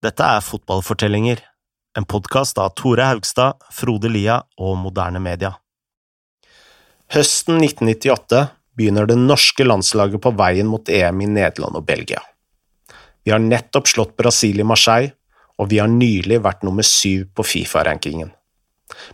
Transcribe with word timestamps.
Dette 0.00 0.24
er 0.24 0.40
Fotballfortellinger, 0.40 1.42
en 1.98 2.06
podkast 2.08 2.56
av 2.56 2.70
Tore 2.72 3.04
Haugstad, 3.04 3.58
Frode 3.68 4.08
Lia 4.08 4.38
og 4.56 4.78
Moderne 4.80 5.20
Media. 5.20 5.50
Høsten 7.12 7.58
1998 7.60 8.40
begynner 8.80 9.10
det 9.10 9.18
norske 9.20 9.66
landslaget 9.66 10.22
på 10.24 10.32
veien 10.38 10.70
mot 10.72 10.88
EM 10.88 11.20
i 11.20 11.28
Nederland 11.28 11.76
og 11.76 11.84
Belgia. 11.84 12.22
Vi 13.28 13.34
har 13.34 13.44
nettopp 13.44 13.92
slått 13.92 14.16
Brasil 14.16 14.64
i 14.64 14.68
Marseille, 14.70 15.12
og 15.60 15.68
vi 15.68 15.82
har 15.84 15.92
nylig 15.92 16.40
vært 16.48 16.64
nummer 16.64 16.86
syv 16.86 17.28
på 17.36 17.44
Fifa-rankingen. 17.44 18.32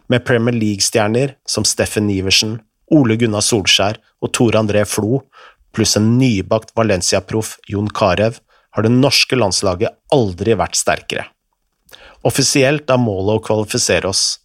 Med 0.06 0.22
Premier 0.22 0.54
League-stjerner 0.54 1.34
som 1.50 1.66
Steffen 1.66 2.06
Iversen, 2.14 2.60
Ole 2.94 3.18
Gunnar 3.18 3.42
Solskjær 3.42 3.98
og 4.22 4.36
Tore 4.38 4.62
André 4.62 4.86
Flo, 4.86 5.24
pluss 5.74 5.98
en 5.98 6.12
nybakt 6.20 6.76
Valencia-proff 6.78 7.56
Jon 7.66 7.90
Carew, 7.90 8.38
har 8.76 8.84
det 8.84 8.92
norske 8.92 9.36
landslaget 9.38 9.96
aldri 10.12 10.52
vært 10.58 10.76
sterkere. 10.76 11.24
Offisielt 12.26 12.90
er 12.90 13.00
målet 13.00 13.38
å 13.38 13.44
kvalifisere 13.46 14.10
oss, 14.10 14.42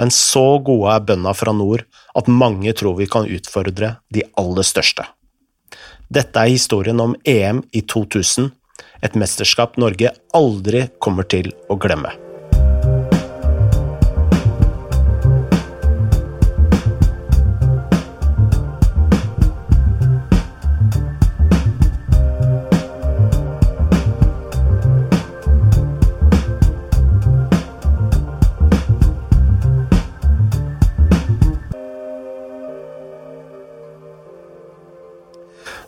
men 0.00 0.10
så 0.10 0.56
gode 0.64 0.94
er 0.94 1.04
bøndene 1.04 1.36
fra 1.36 1.52
nord 1.52 1.84
at 2.16 2.30
mange 2.30 2.72
tror 2.72 2.96
vi 2.98 3.10
kan 3.10 3.28
utfordre 3.28 3.96
de 4.08 4.24
aller 4.40 4.66
største. 4.66 5.04
Dette 6.08 6.40
er 6.40 6.54
historien 6.54 7.00
om 7.00 7.16
EM 7.28 7.62
i 7.76 7.84
2000, 7.84 8.50
et 9.04 9.16
mesterskap 9.20 9.76
Norge 9.76 10.14
aldri 10.32 10.86
kommer 11.02 11.28
til 11.28 11.52
å 11.68 11.76
glemme. 11.76 12.23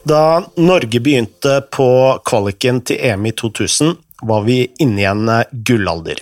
Da 0.07 0.45
Norge 0.55 1.01
begynte 1.01 1.61
på 1.75 1.89
kvaliken 2.25 2.79
til 2.87 3.01
EM 3.09 3.25
i 3.27 3.33
2000, 3.35 3.97
var 4.23 4.45
vi 4.47 4.61
inne 4.79 5.03
i 5.03 5.07
en 5.11 5.29
eh, 5.29 5.49
gullalder. 5.51 6.21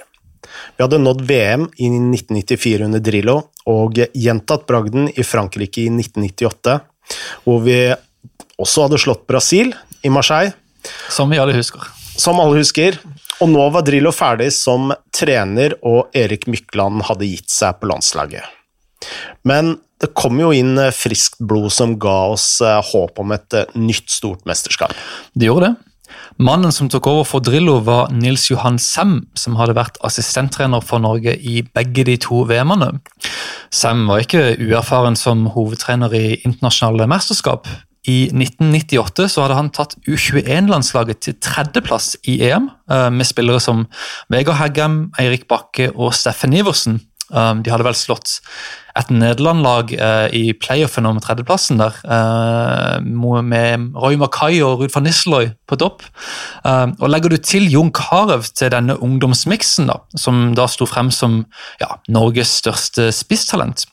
Vi 0.77 0.81
hadde 0.81 1.03
nådd 1.03 1.21
VM 1.29 1.67
i 1.77 1.91
1994 1.91 2.87
under 2.87 3.03
Drillo, 3.05 3.37
og 3.69 4.01
gjentatt 4.01 4.65
bragden 4.69 5.11
i 5.13 5.25
Frankrike 5.27 5.85
i 5.85 5.91
1998, 5.93 6.79
hvor 7.45 7.61
vi 7.67 7.79
også 8.57 8.87
hadde 8.87 9.03
slått 9.05 9.27
Brasil 9.29 9.75
i 10.01 10.13
Marseille. 10.13 10.55
Som 11.13 11.33
vi 11.33 11.41
alle 11.43 11.57
husker. 11.57 11.85
Som 12.17 12.41
alle 12.41 12.63
husker. 12.63 12.97
Og 13.45 13.51
nå 13.53 13.69
var 13.75 13.85
Drillo 13.85 14.15
ferdig 14.17 14.49
som 14.57 14.95
trener, 15.13 15.77
og 15.85 16.15
Erik 16.17 16.49
Mykland 16.49 17.05
hadde 17.11 17.29
gitt 17.29 17.53
seg 17.53 17.83
på 17.83 17.93
landslaget. 17.93 18.49
Men 19.45 19.77
det 20.05 20.13
kom 20.19 20.39
jo 20.41 20.53
inn 20.55 20.77
eh, 20.81 20.93
friskt 20.95 21.41
blod 21.41 21.73
som 21.73 21.97
ga 22.01 22.19
oss 22.35 22.59
eh, 22.65 22.81
håp 22.93 23.21
om 23.23 23.35
et 23.35 23.57
eh, 23.57 23.75
nytt 23.79 24.13
stort 24.13 24.45
mesterskap. 24.49 24.95
Det 25.35 25.49
gjorde 25.49 25.73
det. 25.73 25.91
Mannen 26.43 26.75
som 26.75 26.89
tok 26.91 27.07
over 27.11 27.27
for 27.27 27.43
Drillo, 27.47 27.79
var 27.87 28.11
Nils 28.15 28.49
Johan 28.51 28.77
Sem, 28.83 29.21
som 29.39 29.57
hadde 29.59 29.77
vært 29.79 30.01
assistenttrener 30.07 30.83
for 30.83 31.03
Norge 31.03 31.35
i 31.39 31.63
begge 31.75 32.05
de 32.07 32.17
to 32.23 32.43
VM-ene. 32.49 32.91
Sem 33.75 34.05
var 34.11 34.23
ikke 34.23 34.57
uerfaren 34.59 35.19
som 35.19 35.47
hovedtrener 35.55 36.15
i 36.15 36.25
internasjonale 36.43 37.07
mesterskap. 37.11 37.71
I 38.11 38.29
1998 38.35 39.29
så 39.33 39.45
hadde 39.45 39.59
han 39.59 39.73
tatt 39.75 39.95
U21-landslaget 40.05 41.23
til 41.25 41.39
tredjeplass 41.43 42.13
i 42.31 42.37
EM, 42.51 42.69
med 43.15 43.27
spillere 43.27 43.63
som 43.63 43.87
Vegard 44.31 44.59
Heggem, 44.59 44.99
Eirik 45.23 45.47
Bakke 45.51 45.89
og 45.95 46.13
Steffen 46.19 46.55
Iversen. 46.55 46.99
De 47.31 47.73
hadde 47.73 47.87
vel 47.87 47.97
slått 47.97 48.37
et 48.95 49.11
Nederland-lag 49.11 49.91
uh, 49.99 50.29
i 50.31 50.53
playoffen 50.55 51.07
om 51.09 51.19
tredjeplassen 51.23 51.81
der, 51.81 51.97
uh, 52.07 53.03
med 53.43 53.89
Roy 53.99 54.19
Mackay 54.21 54.61
og 54.63 54.81
Ruud 54.83 54.95
van 54.95 55.07
Nisseløy 55.09 55.49
på 55.67 55.79
topp. 55.81 56.05
Uh, 56.63 56.95
og 57.01 57.11
Legger 57.11 57.35
du 57.35 57.39
til 57.43 57.67
Jon 57.73 57.91
Carew 57.95 58.45
til 58.47 58.71
denne 58.75 58.97
ungdomsmiksen, 59.03 59.91
da, 59.91 59.99
som 60.21 60.53
da 60.55 60.69
sto 60.71 60.87
frem 60.87 61.11
som 61.15 61.43
ja, 61.83 61.97
Norges 62.07 62.55
største 62.63 63.11
spisstalent, 63.15 63.87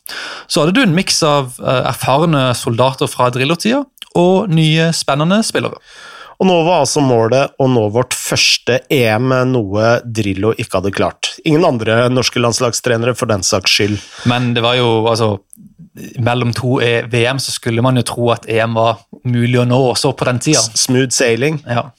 så 0.48 0.62
hadde 0.62 0.78
du 0.78 0.84
en 0.84 0.96
miks 0.96 1.22
av 1.25 1.58
erfarne 1.62 2.52
soldater 2.58 3.09
fra 3.09 3.31
Drillo-tida 3.34 3.84
og 4.20 4.52
nye, 4.52 4.92
spennende 4.96 5.40
spillere. 5.48 5.80
Og 6.41 6.47
nå 6.50 6.56
var 6.66 6.81
altså 6.81 7.03
målet 7.06 7.53
å 7.62 7.68
nå 7.69 7.84
vårt 7.94 8.16
første 8.18 8.79
EM, 8.90 9.29
noe 9.52 10.00
Drillo 10.02 10.56
ikke 10.57 10.79
hadde 10.79 10.94
klart. 10.97 11.35
Ingen 11.46 11.68
andre 11.68 12.07
norske 12.09 12.41
landslagstrenere 12.41 13.13
for 13.18 13.29
den 13.29 13.46
saks 13.46 13.75
skyld. 13.78 14.00
Men 14.31 14.56
det 14.57 14.66
var 14.66 14.80
jo 14.80 15.06
altså 15.06 15.35
Mellom 16.24 16.53
to 16.56 16.78
e- 16.80 17.01
VM 17.12 17.35
så 17.44 17.51
skulle 17.51 17.84
man 17.84 18.00
jo 18.00 18.06
tro 18.07 18.30
at 18.31 18.46
EM 18.47 18.78
var 18.78 19.01
mulig 19.28 19.57
å 19.59 19.66
nå 19.68 19.75
også 19.90 20.13
på 20.16 20.24
den 20.30 20.40
tida. 20.40 20.62
Smooth 20.80 21.12
sailing. 21.12 21.57
Ja. 21.68 21.90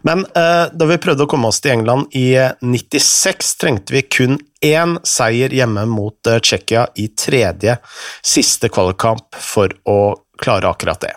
Men 0.00 0.24
eh, 0.32 0.64
da 0.72 0.88
vi 0.88 0.96
prøvde 0.96 1.26
å 1.26 1.30
komme 1.30 1.50
oss 1.52 1.60
til 1.60 1.74
England 1.74 2.14
i 2.16 2.32
96, 2.64 3.52
trengte 3.60 3.94
vi 3.94 4.02
kun 4.08 4.38
én 4.64 4.96
seier 5.04 5.52
hjemme 5.52 5.84
mot 5.90 6.30
eh, 6.30 6.40
Tsjekkia 6.40 6.86
i 6.96 7.10
tredje 7.12 7.76
siste 8.24 8.72
kvalikkamp 8.72 9.36
for 9.36 9.76
å 9.84 9.98
klare 10.40 10.72
akkurat 10.72 11.04
det. 11.04 11.12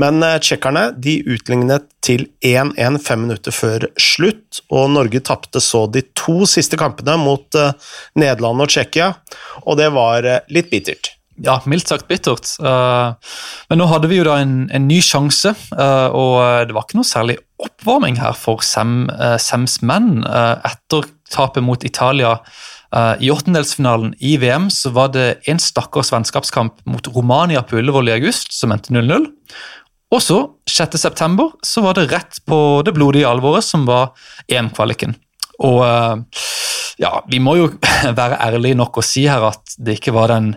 Men 0.00 0.22
eh, 0.24 0.38
tsjekkerne 0.40 0.84
de 1.02 1.18
utlignet 1.28 1.88
til 2.04 2.26
1-1 2.44 2.98
fem 3.04 3.26
minutter 3.26 3.54
før 3.54 3.86
slutt, 4.00 4.62
og 4.72 4.92
Norge 4.94 5.22
tapte 5.24 5.62
så 5.62 5.84
de 5.92 6.04
to 6.18 6.42
siste 6.50 6.78
kampene 6.80 7.18
mot 7.20 7.58
eh, 7.58 7.74
Nederland 8.18 8.64
og 8.64 8.72
Tsjekkia, 8.72 9.12
og 9.64 9.80
det 9.80 9.90
var 9.94 10.28
eh, 10.28 10.44
litt 10.52 10.72
bittert. 10.72 11.14
Ja, 11.42 11.56
mildt 11.66 11.88
sagt 11.88 12.10
bittert. 12.10 12.44
men 12.60 13.78
nå 13.80 13.86
hadde 13.88 14.08
vi 14.10 14.18
jo 14.18 14.26
da 14.26 14.34
en, 14.42 14.68
en 14.70 14.84
ny 14.86 14.98
sjanse, 15.02 15.54
og 15.72 16.34
det 16.68 16.76
var 16.76 16.84
ikke 16.84 16.98
noe 17.00 17.08
særlig 17.08 17.38
oppvarming 17.56 18.18
her 18.20 18.36
for 18.36 18.60
Sem, 18.62 19.08
Sems 19.40 19.78
menn 19.80 20.20
etter 20.28 21.08
tapet 21.32 21.64
mot 21.64 21.88
Italia 21.88 22.36
I 22.92 23.30
åttendelsfinalen 23.32 24.10
i 24.20 24.34
VM 24.36 24.66
så 24.68 24.90
var 24.92 25.14
det 25.14 25.38
en 25.48 25.60
stakkars 25.62 26.10
vennskapskamp 26.12 26.82
mot 26.84 27.06
Romania 27.14 27.62
på 27.64 27.78
Ullevål 27.80 28.10
i 28.10 28.16
august, 28.18 28.52
som 28.52 28.74
endte 28.74 28.92
0-0. 28.92 29.30
Og 30.12 30.20
så, 30.20 30.38
6.9, 30.68 31.46
så 31.64 31.84
var 31.86 31.96
det 31.96 32.10
rett 32.12 32.42
på 32.44 32.58
det 32.84 32.92
blodige 32.92 33.28
alvoret, 33.28 33.64
som 33.64 33.86
var 33.88 34.12
EM-kvaliken. 34.44 35.16
Og 35.64 35.80
uh, 35.80 36.42
ja, 37.00 37.14
vi 37.32 37.40
må 37.42 37.56
jo 37.58 37.70
være 38.20 38.40
ærlige 38.44 38.78
nok 38.78 39.00
og 39.00 39.06
si 39.06 39.24
her 39.28 39.44
at 39.48 39.76
det 39.80 39.98
ikke 40.00 40.14
var 40.16 40.32
den 40.34 40.54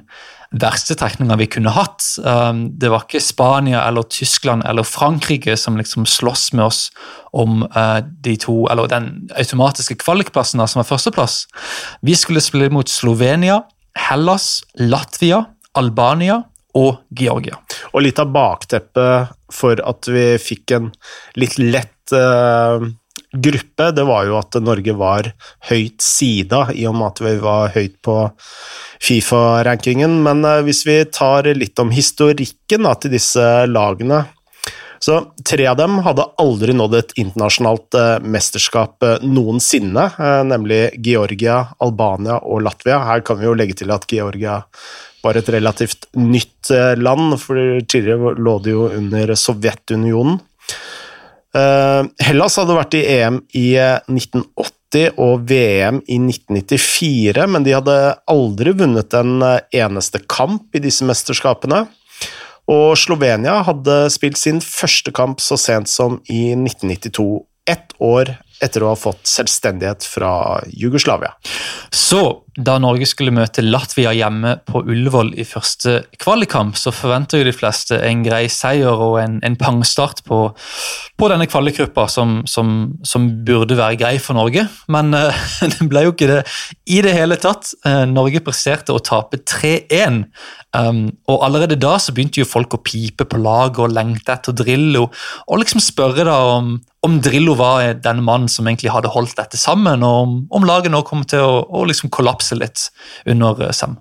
verste 0.52 0.96
trekninga 0.98 1.38
vi 1.40 1.48
kunne 1.52 1.74
hatt. 1.76 2.04
Um, 2.24 2.68
det 2.80 2.92
var 2.94 3.06
ikke 3.06 3.22
Spania 3.24 3.84
eller 3.88 4.08
Tyskland 4.12 4.66
eller 4.68 4.86
Frankrike 4.88 5.58
som 5.58 5.78
liksom 5.78 6.06
slåss 6.10 6.52
med 6.54 6.66
oss 6.66 6.82
om 7.36 7.64
uh, 7.76 8.00
de 8.02 8.36
to, 8.42 8.66
eller 8.72 8.92
den 8.92 9.30
automatiske 9.36 9.98
kvalikplassen 10.04 10.64
som 10.68 10.82
var 10.82 10.90
førsteplass. 10.90 11.46
Vi 12.06 12.16
skulle 12.16 12.44
spille 12.44 12.70
mot 12.74 12.90
Slovenia, 12.90 13.62
Hellas, 13.96 14.64
Latvia, 14.80 15.46
Albania 15.76 16.42
og 16.76 17.02
Georgia. 17.16 17.58
Og 17.94 18.04
litt 18.04 18.20
av 18.20 18.34
bakteppet 18.36 19.34
for 19.54 19.80
at 19.80 20.12
vi 20.12 20.28
fikk 20.42 20.76
en 20.76 20.94
litt 21.40 21.60
lett 21.62 22.16
uh 22.16 22.86
gruppe, 23.42 23.90
det 23.96 24.06
var 24.08 24.28
jo 24.30 24.38
at 24.40 24.58
Norge 24.64 24.96
var 24.98 25.32
høyt 25.70 26.02
sida, 26.04 26.68
i 26.74 26.86
og 26.90 26.96
med 26.98 27.12
at 27.12 27.22
vi 27.26 27.36
var 27.44 27.76
høyt 27.76 27.98
på 28.06 28.18
Fifa-rankingen. 29.04 30.22
Men 30.26 30.46
eh, 30.48 30.64
hvis 30.68 30.86
vi 30.88 31.02
tar 31.12 31.50
litt 31.58 31.80
om 31.82 31.94
historikken 31.94 32.88
da, 32.88 32.96
til 33.00 33.16
disse 33.18 33.52
lagene 33.70 34.26
så 35.06 35.20
Tre 35.46 35.66
av 35.70 35.76
dem 35.78 36.00
hadde 36.06 36.24
aldri 36.42 36.74
nådd 36.74 36.96
et 36.98 37.12
internasjonalt 37.22 37.98
uh, 38.00 38.24
mesterskap 38.24 39.04
uh, 39.06 39.20
noensinne, 39.22 40.08
nemlig 40.48 40.96
Georgia, 41.06 41.60
Albania 41.84 42.40
og 42.42 42.64
Latvia. 42.66 43.02
Her 43.06 43.22
kan 43.28 43.38
vi 43.38 43.46
jo 43.46 43.54
legge 43.58 43.76
til 43.82 43.94
at 43.94 44.08
Georgia 44.10 44.62
var 45.22 45.38
et 45.38 45.52
relativt 45.54 46.08
nytt 46.18 46.72
land, 46.98 47.36
for 47.42 47.58
tidligere 47.86 48.34
lå 48.38 48.56
det 48.66 48.74
jo 48.74 48.88
under 48.94 49.36
Sovjetunionen. 49.38 50.40
Eh, 51.56 52.08
Hellas 52.28 52.58
hadde 52.60 52.76
vært 52.76 52.98
i 52.98 53.04
EM 53.16 53.40
i 53.56 53.68
1980 53.80 55.06
eh, 55.06 55.20
og 55.22 55.46
VM 55.50 56.02
i 56.12 56.18
1994, 56.20 57.46
men 57.52 57.66
de 57.66 57.76
hadde 57.76 57.98
aldri 58.32 58.74
vunnet 58.76 59.16
en 59.16 59.38
eh, 59.46 59.62
eneste 59.84 60.22
kamp 60.28 60.76
i 60.76 60.84
disse 60.84 61.08
mesterskapene. 61.08 61.86
Og 62.72 62.96
Slovenia 62.98 63.60
hadde 63.68 64.06
spilt 64.12 64.40
sin 64.42 64.60
første 64.64 65.14
kamp 65.16 65.44
så 65.44 65.58
sent 65.60 65.92
som 65.92 66.18
i 66.26 66.50
1992, 66.58 67.46
ett 67.70 67.94
år 68.04 68.36
etter 68.64 68.84
å 68.84 68.92
ha 68.92 68.98
fått 68.98 69.28
selvstendighet 69.30 70.06
fra 70.08 70.62
Jugoslavia. 70.74 71.36
Så 71.94 72.45
da 72.56 72.78
Norge 72.80 73.08
skulle 73.10 73.34
møte 73.36 73.64
Latvia 73.66 74.14
hjemme 74.16 74.56
på 74.68 74.80
Ullevål 74.86 75.34
i 75.36 75.44
første 75.48 75.98
kvalikkamp, 76.22 76.78
så 76.80 76.94
forventer 76.96 77.42
jo 77.42 77.48
de 77.50 77.56
fleste 77.56 78.00
en 78.00 78.24
grei 78.24 78.46
seier 78.52 78.96
og 78.96 79.18
en, 79.20 79.38
en 79.44 79.58
pangstart 79.60 80.24
på, 80.28 80.40
på 81.20 81.30
denne 81.32 81.50
kvalikgruppa, 81.52 82.08
som, 82.12 82.38
som, 82.48 82.96
som, 83.04 83.28
burde 83.46 83.76
være 83.76 84.00
grei 84.00 84.14
for 84.24 84.40
Norge. 84.40 84.68
Men 84.92 85.12
uh, 85.18 85.46
det 85.74 85.90
ble 85.92 86.06
jo 86.08 86.16
ikke 86.16 86.32
det 86.32 86.42
i 86.88 87.02
det 87.04 87.16
hele 87.18 87.40
tatt. 87.42 87.74
Uh, 87.84 88.06
Norge 88.08 88.44
presterte 88.46 88.96
å 88.96 89.04
tape 89.04 89.42
3-1. 89.44 90.24
Um, 90.76 91.06
og 91.32 91.44
Allerede 91.46 91.78
da 91.80 91.96
så 92.02 92.16
begynte 92.16 92.42
jo 92.42 92.48
folk 92.48 92.76
å 92.76 92.84
pipe 92.84 93.28
på 93.28 93.40
laget 93.40 93.84
og 93.84 93.94
lengte 93.96 94.34
etter 94.34 94.56
Drillo, 94.56 95.08
og 95.48 95.62
liksom 95.62 95.84
spørre 95.84 96.26
da 96.28 96.36
om, 96.58 96.74
om 97.06 97.20
Drillo 97.24 97.56
var 97.60 97.94
den 98.04 98.24
mannen 98.26 98.50
som 98.52 98.68
egentlig 98.68 98.92
hadde 98.92 99.12
holdt 99.14 99.38
dette 99.40 99.60
sammen, 99.60 100.04
og 100.04 100.24
om, 100.26 100.36
om 100.58 100.68
laget 100.68 100.92
nå 100.92 101.04
kom 101.08 101.24
til 101.28 101.44
å, 101.46 101.62
å 101.64 101.86
liksom 101.88 102.12
kollapse 102.14 102.45
litt 102.54 102.90
under 103.26 103.62
uh, 103.64 103.72
Sem. 103.72 103.98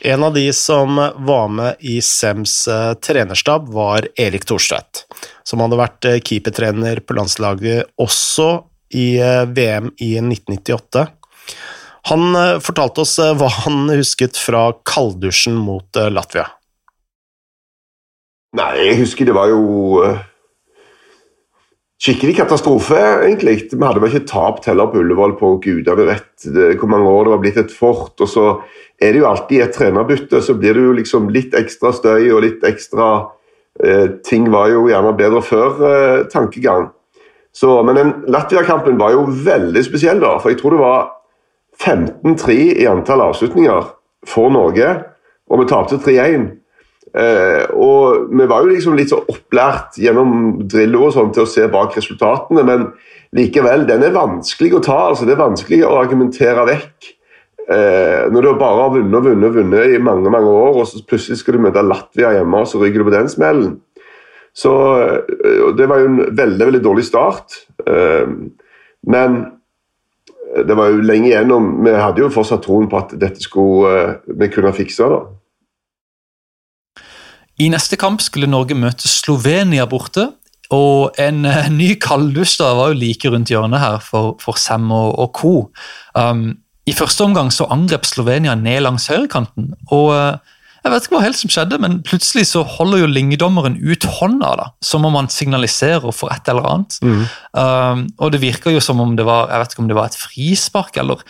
En 0.00 0.22
av 0.22 0.34
de 0.34 0.44
som 0.54 0.96
var 1.26 1.48
med 1.48 1.80
i 1.80 1.96
Sems 2.04 2.68
uh, 2.68 2.92
trenerstab, 2.94 3.68
var 3.74 4.06
Erik 4.20 4.46
Thorstvedt. 4.46 5.06
Som 5.42 5.64
hadde 5.64 5.80
vært 5.80 6.06
uh, 6.06 6.18
keepertrener 6.22 7.02
på 7.02 7.16
landslaget 7.18 7.90
også 7.98 8.50
i 8.94 9.16
VM 9.56 9.86
i 10.04 10.10
1998. 10.20 11.06
Han 12.10 12.36
fortalte 12.60 13.00
oss 13.06 13.14
hva 13.16 13.46
han 13.62 13.86
husket 13.88 14.36
fra 14.36 14.66
kalddusjen 14.84 15.54
mot 15.56 15.96
Latvia. 16.12 16.44
Nei, 18.58 18.68
jeg 18.82 18.98
husker 19.00 19.30
det 19.30 19.36
var 19.38 19.48
jo 19.48 20.02
skikkelig 22.02 22.34
katastrofe, 22.40 22.98
egentlig. 23.22 23.68
Vi 23.70 23.82
hadde 23.84 24.02
vel 24.02 24.10
ikke 24.10 24.30
tapt 24.30 24.66
heller 24.66 24.90
på 24.90 25.02
Ullevål 25.02 25.36
på 25.38 25.52
gudene 25.62 26.06
vet 26.08 26.48
hvor 26.80 26.90
mange 26.90 27.10
år 27.10 27.28
det 27.28 27.34
var 27.34 27.42
blitt 27.44 27.60
et 27.62 27.74
fort. 27.74 28.16
Og 28.18 28.28
så 28.30 28.46
er 28.98 29.14
det 29.14 29.22
jo 29.22 29.28
alltid 29.28 29.62
et 29.62 29.76
trenerbytte, 29.76 30.42
så 30.42 30.56
blir 30.58 30.74
det 30.74 30.86
jo 30.88 30.96
liksom 30.98 31.30
litt 31.34 31.54
ekstra 31.58 31.92
støy 31.94 32.32
og 32.32 32.42
litt 32.46 32.66
ekstra 32.66 33.08
eh, 33.82 34.18
Ting 34.26 34.50
var 34.52 34.72
jo 34.72 34.88
gjerne 34.90 35.14
bedre 35.18 35.42
før, 35.46 35.78
eh. 35.86 36.82
Så, 37.52 37.70
men 37.84 37.98
den 37.98 38.12
Latvia-kampen 38.32 38.98
var 38.98 39.12
jo 39.12 39.26
veldig 39.28 39.82
spesiell, 39.84 40.22
da. 40.22 40.38
For 40.40 40.52
jeg 40.52 40.62
tror 40.62 40.74
det 40.74 40.82
var 40.82 41.02
15-3 41.82 42.56
i 42.80 42.88
antall 42.88 43.26
avslutninger 43.28 43.90
for 44.28 44.52
Norge, 44.54 44.88
og 45.50 45.60
vi 45.60 45.68
tapte 45.68 46.00
3-1. 46.00 46.48
Eh, 47.12 47.64
og 47.76 48.28
Vi 48.32 48.46
var 48.48 48.62
jo 48.62 48.72
liksom 48.72 48.96
litt 48.96 49.12
så 49.12 49.20
opplært 49.20 49.98
gjennom 50.00 50.62
Drillo 50.64 51.06
og 51.08 51.16
sånn 51.16 51.32
til 51.34 51.44
å 51.44 51.50
se 51.50 51.66
bak 51.68 51.96
resultatene, 51.98 52.64
men 52.64 52.86
likevel, 53.36 53.86
den 53.88 54.04
er 54.06 54.14
vanskelig 54.16 54.76
å 54.78 54.84
ta. 54.84 54.98
altså 55.10 55.28
Det 55.28 55.36
er 55.36 55.44
vanskelig 55.44 55.82
å 55.84 55.98
argumentere 56.00 56.66
vekk. 56.68 57.12
Eh, 57.72 58.28
når 58.32 58.42
du 58.42 58.52
bare 58.58 58.82
har 58.82 58.94
vunnet 58.96 59.14
og 59.14 59.28
vunnet 59.28 59.48
og 59.48 59.56
vunnet 59.60 59.94
i 59.94 60.02
mange 60.02 60.32
mange 60.32 60.50
år, 60.50 60.80
og 60.80 60.88
så 60.88 61.04
plutselig 61.06 61.38
skal 61.40 61.56
du 61.56 61.66
møte 61.66 61.84
Latvia 61.84 62.32
hjemme, 62.38 62.64
og 62.64 62.68
så 62.68 62.80
ryker 62.80 63.02
du 63.02 63.08
på 63.08 63.16
den 63.16 63.30
smellen. 63.32 63.80
Så 64.52 64.72
eh, 65.00 65.74
Det 65.76 65.88
var 65.88 66.00
jo 66.00 66.10
en 66.10 66.22
veldig 66.36 66.66
veldig 66.70 66.84
dårlig 66.84 67.04
start. 67.08 67.60
Eh, 67.86 68.26
men 69.02 69.42
det 70.52 70.76
var 70.76 70.90
jo 70.92 71.04
lenge 71.04 71.30
igjennom. 71.30 71.70
Vi 71.84 71.94
hadde 71.96 72.20
jo 72.20 72.32
fortsatt 72.32 72.64
troen 72.66 72.88
på 72.90 72.98
at 73.00 73.14
dette 73.20 73.40
skulle 73.40 73.92
eh, 73.96 74.18
vi 74.26 74.50
kunne 74.52 74.74
fikse. 74.76 75.08
da. 75.08 75.22
I 77.62 77.68
neste 77.70 77.98
kamp 78.00 78.22
skulle 78.24 78.50
Norge 78.50 78.74
møte 78.74 79.10
Slovenia 79.10 79.86
borte. 79.90 80.30
Og 80.72 81.18
en 81.20 81.44
uh, 81.46 81.68
ny 81.80 81.94
kalddusj 82.02 82.58
var 82.62 82.92
jo 82.92 82.98
like 82.98 83.30
rundt 83.30 83.52
hjørnet 83.52 83.82
her 83.82 84.00
for, 84.02 84.34
for 84.42 84.58
Sam 84.58 84.90
og, 84.94 85.12
og 85.20 85.30
co. 85.36 85.54
Um, 86.18 86.48
I 86.88 86.96
første 86.96 87.22
omgang 87.22 87.52
så 87.54 87.68
angrep 87.70 88.08
Slovenia 88.08 88.56
ned 88.58 88.82
langs 88.82 89.06
høyrekanten. 89.12 89.74
og 89.92 90.10
uh, 90.16 90.58
jeg 90.82 90.92
vet 90.92 91.04
ikke 91.06 91.14
hva 91.14 91.22
helt 91.22 91.38
som 91.38 91.52
skjedde, 91.52 91.78
men 91.82 92.00
plutselig 92.06 92.48
så 92.50 92.64
holder 92.66 93.04
jo 93.04 93.10
linjedommeren 93.10 93.78
ut 93.78 94.06
hånda, 94.18 94.52
da, 94.58 94.68
som 94.82 95.06
om 95.06 95.18
han 95.18 95.30
signaliserer 95.30 96.14
for 96.14 96.32
et 96.34 96.48
eller 96.50 96.66
annet. 96.68 96.98
Mm. 97.02 97.20
Um, 97.54 98.06
og 98.18 98.32
det 98.34 98.42
virker 98.42 98.74
jo 98.74 98.82
som 98.82 99.02
om 99.02 99.14
det 99.18 99.26
var 99.28 99.52
jeg 99.52 99.62
vet 99.62 99.74
ikke 99.74 99.84
om 99.84 99.90
det 99.90 99.98
var 99.98 100.10
et 100.10 100.18
frispark 100.18 100.98
eller 100.98 101.22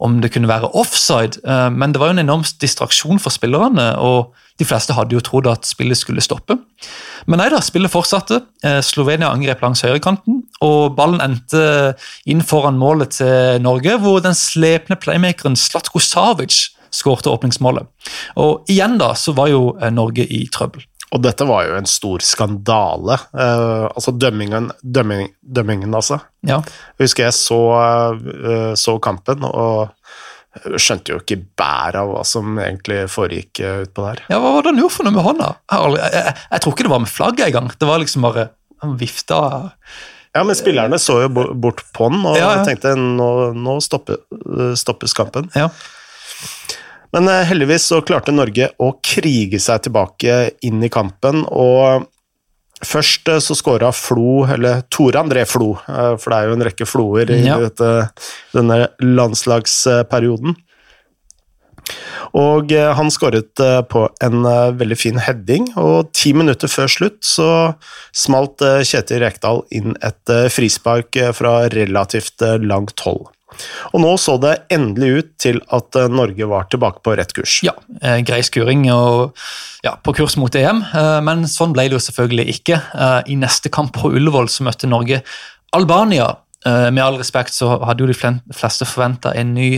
om 0.00 0.20
det 0.22 0.30
kunne 0.34 0.50
være 0.50 0.70
offside, 0.78 1.42
uh, 1.42 1.68
men 1.74 1.92
det 1.92 2.02
var 2.02 2.12
jo 2.12 2.18
en 2.18 2.26
enorm 2.26 2.46
distraksjon 2.62 3.22
for 3.22 3.34
spillerne. 3.34 3.92
og 3.98 4.30
de 4.60 4.66
fleste 4.68 4.92
hadde 4.92 5.16
jo 5.16 5.22
trodd 5.24 5.48
at 5.48 5.64
spillet 5.64 5.96
skulle 5.96 6.20
stoppe. 6.20 6.58
Men 7.30 7.40
nei 7.40 7.48
da, 7.52 7.62
spillet 7.64 7.92
fortsatte. 7.92 8.42
Eh, 8.66 8.80
Slovenia 8.84 9.30
angrep 9.32 9.62
langs 9.64 9.80
høyrekanten, 9.86 10.42
og 10.64 10.96
ballen 10.98 11.22
endte 11.24 11.94
inn 12.28 12.44
foran 12.44 12.76
målet 12.80 13.16
til 13.16 13.62
Norge, 13.64 13.96
hvor 14.02 14.20
den 14.24 14.36
slepne 14.36 14.98
playmakeren 15.00 15.56
Slatko 15.56 16.02
Savic 16.04 16.66
skårte 16.94 17.32
åpningsmålet. 17.32 17.88
Og 18.42 18.70
igjen 18.70 18.98
da, 19.00 19.12
så 19.18 19.34
var 19.36 19.50
jo 19.52 19.74
eh, 19.80 19.92
Norge 19.94 20.26
i 20.26 20.44
trøbbel. 20.52 20.86
Og 21.10 21.22
dette 21.24 21.46
var 21.46 21.64
jo 21.66 21.74
en 21.74 21.88
stor 21.90 22.22
skandale. 22.22 23.16
Uh, 23.34 23.88
altså 23.90 24.12
dømmingen, 24.14 24.68
dømming, 24.82 25.32
dømmingen, 25.42 25.94
altså. 25.98 26.20
Ja. 26.46 26.60
Jeg 26.94 27.08
husker 27.08 27.26
jeg 27.26 27.34
så, 27.34 27.58
uh, 28.14 28.72
så 28.78 28.94
kampen, 29.02 29.42
og 29.42 29.90
skjønte 30.50 31.14
jo 31.14 31.20
ikke 31.22 31.38
bæret 31.58 31.98
av 32.00 32.10
hva 32.10 32.22
som 32.26 32.56
egentlig 32.58 33.04
foregikk 33.10 33.62
uh, 33.62 33.82
utpå 33.88 34.06
der. 34.06 34.22
Ja, 34.30 34.38
Hva 34.42 34.54
var 34.54 34.66
det 34.66 34.72
han 34.72 34.80
gjorde 34.82 34.96
for 34.96 35.08
noe 35.08 35.16
med 35.16 35.26
hånda? 35.26 35.50
Jeg, 35.66 35.92
jeg, 35.98 36.14
jeg, 36.14 36.38
jeg, 36.46 36.62
tror 36.62 36.74
ikke 36.76 36.86
det 36.86 36.94
var 36.94 37.04
med 37.04 37.14
flagget 37.16 37.46
engang. 37.48 37.70
Det 37.74 37.90
var 37.90 38.02
liksom 38.02 38.26
bare 38.26 38.48
Han 38.80 38.96
vifta 39.00 39.38
Ja, 40.30 40.42
men 40.46 40.56
spillerne 40.58 40.98
så 41.02 41.20
jo 41.24 41.30
bort 41.34 41.82
på 41.94 42.06
den 42.12 42.22
og 42.22 42.38
ja, 42.38 42.52
ja. 42.60 42.66
tenkte 42.66 42.94
nå, 42.94 43.30
nå 43.58 43.80
stoppes 43.82 45.16
kampen. 45.18 45.50
Ja. 45.58 45.72
Men 47.14 47.26
uh, 47.30 47.42
heldigvis 47.48 47.88
så 47.90 48.00
klarte 48.06 48.34
Norge 48.34 48.70
å 48.78 48.92
krige 49.02 49.60
seg 49.62 49.86
tilbake 49.86 50.40
inn 50.66 50.82
i 50.84 50.92
kampen, 50.92 51.44
og 51.50 52.08
Først 52.80 53.28
så 53.44 53.52
skåra 53.52 53.90
Flo, 53.92 54.46
eller 54.48 54.78
Tore 54.88 55.20
André 55.20 55.42
Flo, 55.44 55.74
for 55.84 56.32
det 56.32 56.36
er 56.38 56.46
jo 56.48 56.54
en 56.56 56.62
rekke 56.64 56.86
Floer 56.88 57.28
i 57.34 57.42
ja. 57.44 57.58
dette, 57.60 57.90
denne 58.54 58.78
landslagsperioden. 59.04 60.54
Og 62.36 62.72
eh, 62.74 62.90
han 62.96 63.10
skåret 63.12 63.62
eh, 63.62 63.80
på 63.90 64.04
en 64.22 64.46
eh, 64.46 64.72
veldig 64.78 64.98
fin 64.98 65.18
heading, 65.22 65.70
og 65.80 66.12
ti 66.16 66.32
minutter 66.36 66.70
før 66.70 66.90
slutt 66.90 67.20
så 67.26 67.50
smalt 68.16 68.62
Kjetil 68.86 69.22
Rekdal 69.24 69.64
inn 69.74 69.96
et 70.04 70.34
frispark 70.52 71.18
fra 71.36 71.54
relativt 71.74 72.44
langt 72.62 73.02
hold. 73.06 73.28
Og 73.92 74.02
nå 74.02 74.12
så 74.20 74.36
det 74.42 74.54
endelig 74.72 75.10
ut 75.10 75.30
til 75.42 75.60
at 75.74 75.98
Norge 76.12 76.48
var 76.50 76.68
tilbake 76.72 77.02
på 77.04 77.14
rett 77.18 77.32
kurs. 77.36 77.60
Ja, 77.66 77.74
grei 78.26 78.40
skuring 78.46 78.86
og 78.94 79.36
ja, 79.84 79.96
på 79.96 80.14
kurs 80.16 80.36
mot 80.40 80.54
EM, 80.54 80.82
men 81.26 81.46
sånn 81.48 81.72
ble 81.76 81.88
det 81.88 81.96
jo 81.98 82.04
selvfølgelig 82.04 82.46
ikke. 82.56 82.80
I 83.32 83.36
neste 83.40 83.72
kamp 83.72 83.94
på 83.96 84.12
Ullevål 84.12 84.50
så 84.52 84.66
møtte 84.66 84.90
Norge 84.90 85.22
Albania. 85.76 86.32
Med 86.66 87.00
all 87.00 87.16
respekt 87.16 87.56
så 87.56 87.78
hadde 87.88 88.04
jo 88.04 88.10
de 88.10 88.16
fleste 88.16 88.84
forventa 88.84 89.32
en 89.32 89.54
ny 89.56 89.70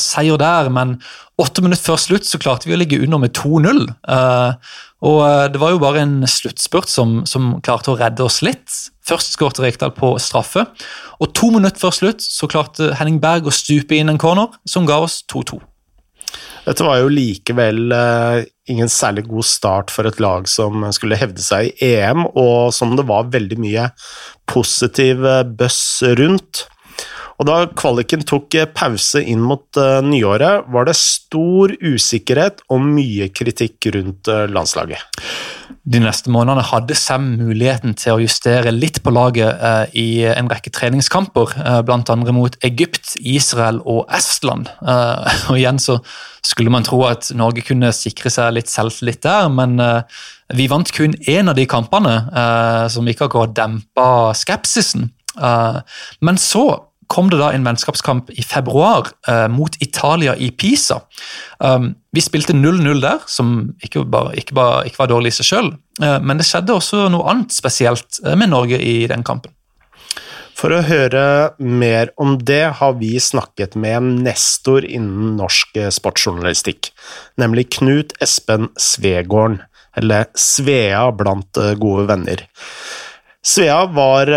seier 0.00 0.40
der, 0.40 0.70
men 0.72 0.96
Åtte 1.42 1.62
minutter 1.64 1.82
før 1.82 1.98
slutt 1.98 2.26
så 2.28 2.38
klarte 2.40 2.68
vi 2.68 2.74
å 2.76 2.78
ligge 2.78 3.00
under 3.02 3.18
med 3.22 3.32
2-0. 3.36 3.86
Og 5.02 5.18
eh, 5.26 5.48
Det 5.52 5.60
var 5.62 5.74
jo 5.74 5.82
bare 5.82 6.04
en 6.04 6.22
sluttspurt 6.28 6.90
som, 6.90 7.22
som 7.26 7.56
klarte 7.64 7.92
å 7.92 7.98
redde 7.98 8.24
oss 8.24 8.40
litt. 8.46 8.70
Først 9.06 9.34
skåret 9.34 9.60
Rekdal 9.62 9.94
på 9.96 10.14
straffe, 10.22 10.64
og 11.18 11.34
to 11.36 11.50
minutter 11.54 11.82
før 11.82 11.94
slutt 11.96 12.22
så 12.22 12.48
klarte 12.50 12.92
Henning 12.98 13.18
Berg 13.22 13.48
å 13.48 13.54
stupe 13.54 13.98
inn 13.98 14.12
en 14.12 14.20
corner 14.20 14.54
som 14.68 14.86
ga 14.86 15.00
oss 15.02 15.20
2-2. 15.32 15.58
Dette 16.62 16.86
var 16.86 17.00
jo 17.00 17.10
likevel 17.10 17.90
uh, 17.90 18.44
ingen 18.70 18.90
særlig 18.90 19.24
god 19.26 19.46
start 19.50 19.90
for 19.90 20.06
et 20.06 20.20
lag 20.22 20.46
som 20.46 20.84
skulle 20.94 21.18
hevde 21.18 21.42
seg 21.42 21.72
i 21.82 21.96
EM, 21.96 22.28
og 22.38 22.70
som 22.74 22.94
det 22.94 23.08
var 23.08 23.32
veldig 23.34 23.58
mye 23.58 23.88
positiv 24.46 25.26
bøss 25.58 25.82
rundt. 26.22 26.68
Og 27.42 27.48
da 27.48 27.64
kvaliken 27.74 28.22
tok 28.22 28.54
eh, 28.54 28.68
pause 28.70 29.18
inn 29.26 29.40
mot 29.42 29.66
uh, 29.74 29.98
nyåret, 30.06 30.68
var 30.70 30.86
det 30.86 30.94
stor 30.94 31.72
usikkerhet 31.82 32.62
og 32.70 32.84
mye 32.86 33.26
kritikk 33.34 33.88
rundt 33.96 34.30
uh, 34.30 34.44
landslaget. 34.46 35.02
De 35.82 35.98
neste 35.98 36.30
månedene 36.30 36.62
hadde 36.68 36.94
Sam 36.94 37.32
muligheten 37.40 37.96
til 37.98 38.14
å 38.14 38.22
justere 38.22 38.70
litt 38.70 39.00
på 39.02 39.10
laget 39.10 39.90
i 39.98 40.22
en 40.30 40.46
rekke 40.46 40.70
treningskamper, 40.70 41.56
blant 41.88 42.12
andre 42.12 42.34
mot 42.36 42.54
Egypt, 42.62 43.16
Israel 43.18 43.80
og 43.82 44.04
Estland. 44.14 44.68
og 45.50 45.56
igjen 45.56 45.80
så 45.82 45.96
skulle 46.46 46.70
man 46.70 46.86
tro 46.86 47.00
at 47.08 47.32
Norge 47.34 47.64
kunne 47.66 47.90
sikre 47.96 48.30
seg 48.30 48.52
litt 48.54 48.70
selvtillit 48.70 49.24
der, 49.26 49.48
men 49.50 49.74
vi 50.54 50.68
vant 50.70 50.94
kun 50.94 51.18
én 51.26 51.50
av 51.50 51.58
de 51.58 51.66
kampene, 51.66 52.14
som 52.92 53.10
ikke 53.10 53.26
akkurat 53.26 53.56
dempa 53.56 54.08
skepsisen. 54.38 55.10
men 56.20 56.38
så 56.38 56.66
kom 57.12 57.28
det 57.30 57.40
da 57.40 57.50
en 57.52 57.64
vennskapskamp 57.66 58.30
i 58.32 58.44
februar 58.46 59.10
uh, 59.28 59.48
mot 59.52 59.76
Italia 59.84 60.34
i 60.36 60.50
Pisa. 60.56 61.02
Um, 61.60 61.92
vi 62.12 62.24
spilte 62.24 62.56
0-0 62.56 63.02
der, 63.04 63.20
som 63.28 63.74
ikke, 63.84 64.06
bare, 64.08 64.34
ikke, 64.40 64.56
bare, 64.56 64.84
ikke, 64.88 65.02
var 65.02 65.10
dårlig 65.12 65.34
i 65.34 65.38
seg 65.40 65.50
sjøl. 65.50 65.72
Uh, 66.00 66.18
men 66.24 66.40
det 66.40 66.48
skjedde 66.48 66.76
også 66.76 67.08
noe 67.12 67.28
annet 67.32 67.52
spesielt 67.54 68.22
uh, 68.24 68.32
med 68.38 68.52
Norge 68.54 68.80
i 68.80 69.02
den 69.10 69.26
kampen. 69.28 69.52
For 70.56 70.72
å 70.72 70.82
høre 70.86 71.24
mer 71.58 72.12
om 72.20 72.36
det 72.38 72.64
har 72.78 72.96
vi 73.00 73.16
snakket 73.20 73.74
med 73.74 73.96
en 73.98 74.10
nestor 74.24 74.84
innen 74.86 75.34
norsk 75.40 75.80
sportsjournalistikk, 75.96 76.92
nemlig 77.40 77.70
Knut 77.78 78.12
Espen 78.22 78.68
Svegården, 78.78 79.58
eller 79.98 80.28
Svea 80.38 81.08
blant 81.16 81.58
gode 81.80 82.06
venner. 82.12 82.44
Svea 83.42 83.80
var 83.96 84.30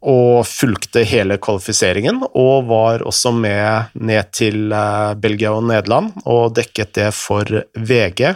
og 0.00 0.46
fulgte 0.48 1.02
hele 1.04 1.36
kvalifiseringen, 1.42 2.22
og 2.32 2.68
var 2.70 3.04
også 3.04 3.32
med 3.36 3.92
ned 4.00 4.30
til 4.32 4.72
eh, 4.72 5.12
Belgia 5.20 5.52
og 5.52 5.66
Nederland 5.68 6.14
og 6.24 6.54
dekket 6.56 6.94
det 6.96 7.10
for 7.16 7.44
VG. 7.76 8.30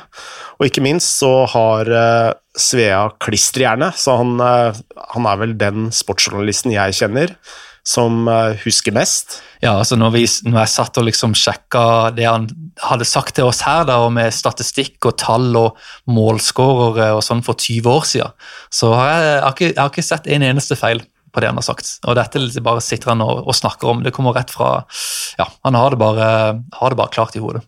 Og 0.59 0.69
ikke 0.69 0.85
minst 0.85 1.17
så 1.23 1.47
har 1.55 1.89
eh, 1.89 2.33
Svea 2.55 3.07
klisterhjerne, 3.19 3.95
så 3.97 4.19
han, 4.21 4.35
eh, 4.45 4.83
han, 5.15 5.31
er 5.31 5.41
vel 5.41 5.55
den 5.61 5.89
sportsjournalisten 5.95 6.75
jeg 6.75 7.01
kjenner 7.01 7.33
som 7.85 8.23
husker 8.63 8.95
mest. 8.97 9.43
Ja, 9.61 9.75
altså 9.75 9.99
når, 10.01 10.15
vi, 10.15 10.23
når 10.49 10.63
jeg 10.63 10.71
satt 10.73 10.97
og 10.97 11.05
liksom 11.05 11.35
sjekka 11.37 12.15
det 12.17 12.25
han 12.25 12.47
hadde 12.81 13.05
sagt 13.05 13.35
til 13.37 13.45
oss 13.45 13.61
her, 13.67 13.83
da, 13.85 13.99
og 14.07 14.15
med 14.17 14.33
statistikk 14.33 15.05
og 15.05 15.19
tall 15.21 15.51
og 15.61 15.77
målskårere 16.09 17.11
og 17.13 17.21
sånn 17.27 17.45
for 17.45 17.61
20 17.61 17.91
år 17.93 18.07
siden, 18.09 18.47
så 18.73 18.95
har 18.97 19.11
jeg, 19.11 19.27
jeg, 19.27 19.43
har 19.43 19.53
ikke, 19.53 19.69
jeg 19.69 19.83
har 19.83 19.93
ikke 19.93 20.07
sett 20.09 20.31
en 20.33 20.47
eneste 20.49 20.81
feil 20.81 21.05
på 21.35 21.43
det 21.43 21.51
han 21.51 21.59
har 21.59 21.67
sagt. 21.67 21.97
Og 22.07 22.17
dette 22.19 22.63
bare 22.65 22.83
sitter 22.85 23.13
han 23.13 23.23
og, 23.25 23.45
og 23.45 23.57
snakker 23.59 23.91
om. 23.91 24.03
Det 24.07 24.15
kommer 24.15 24.37
rett 24.37 24.53
fra 24.55 24.77
Ja, 25.41 25.49
han 25.67 25.79
har 25.79 25.95
det 25.95 26.01
bare, 26.01 26.29
har 26.79 26.93
det 26.93 27.01
bare 27.01 27.15
klart 27.15 27.37
i 27.37 27.43
hodet. 27.43 27.65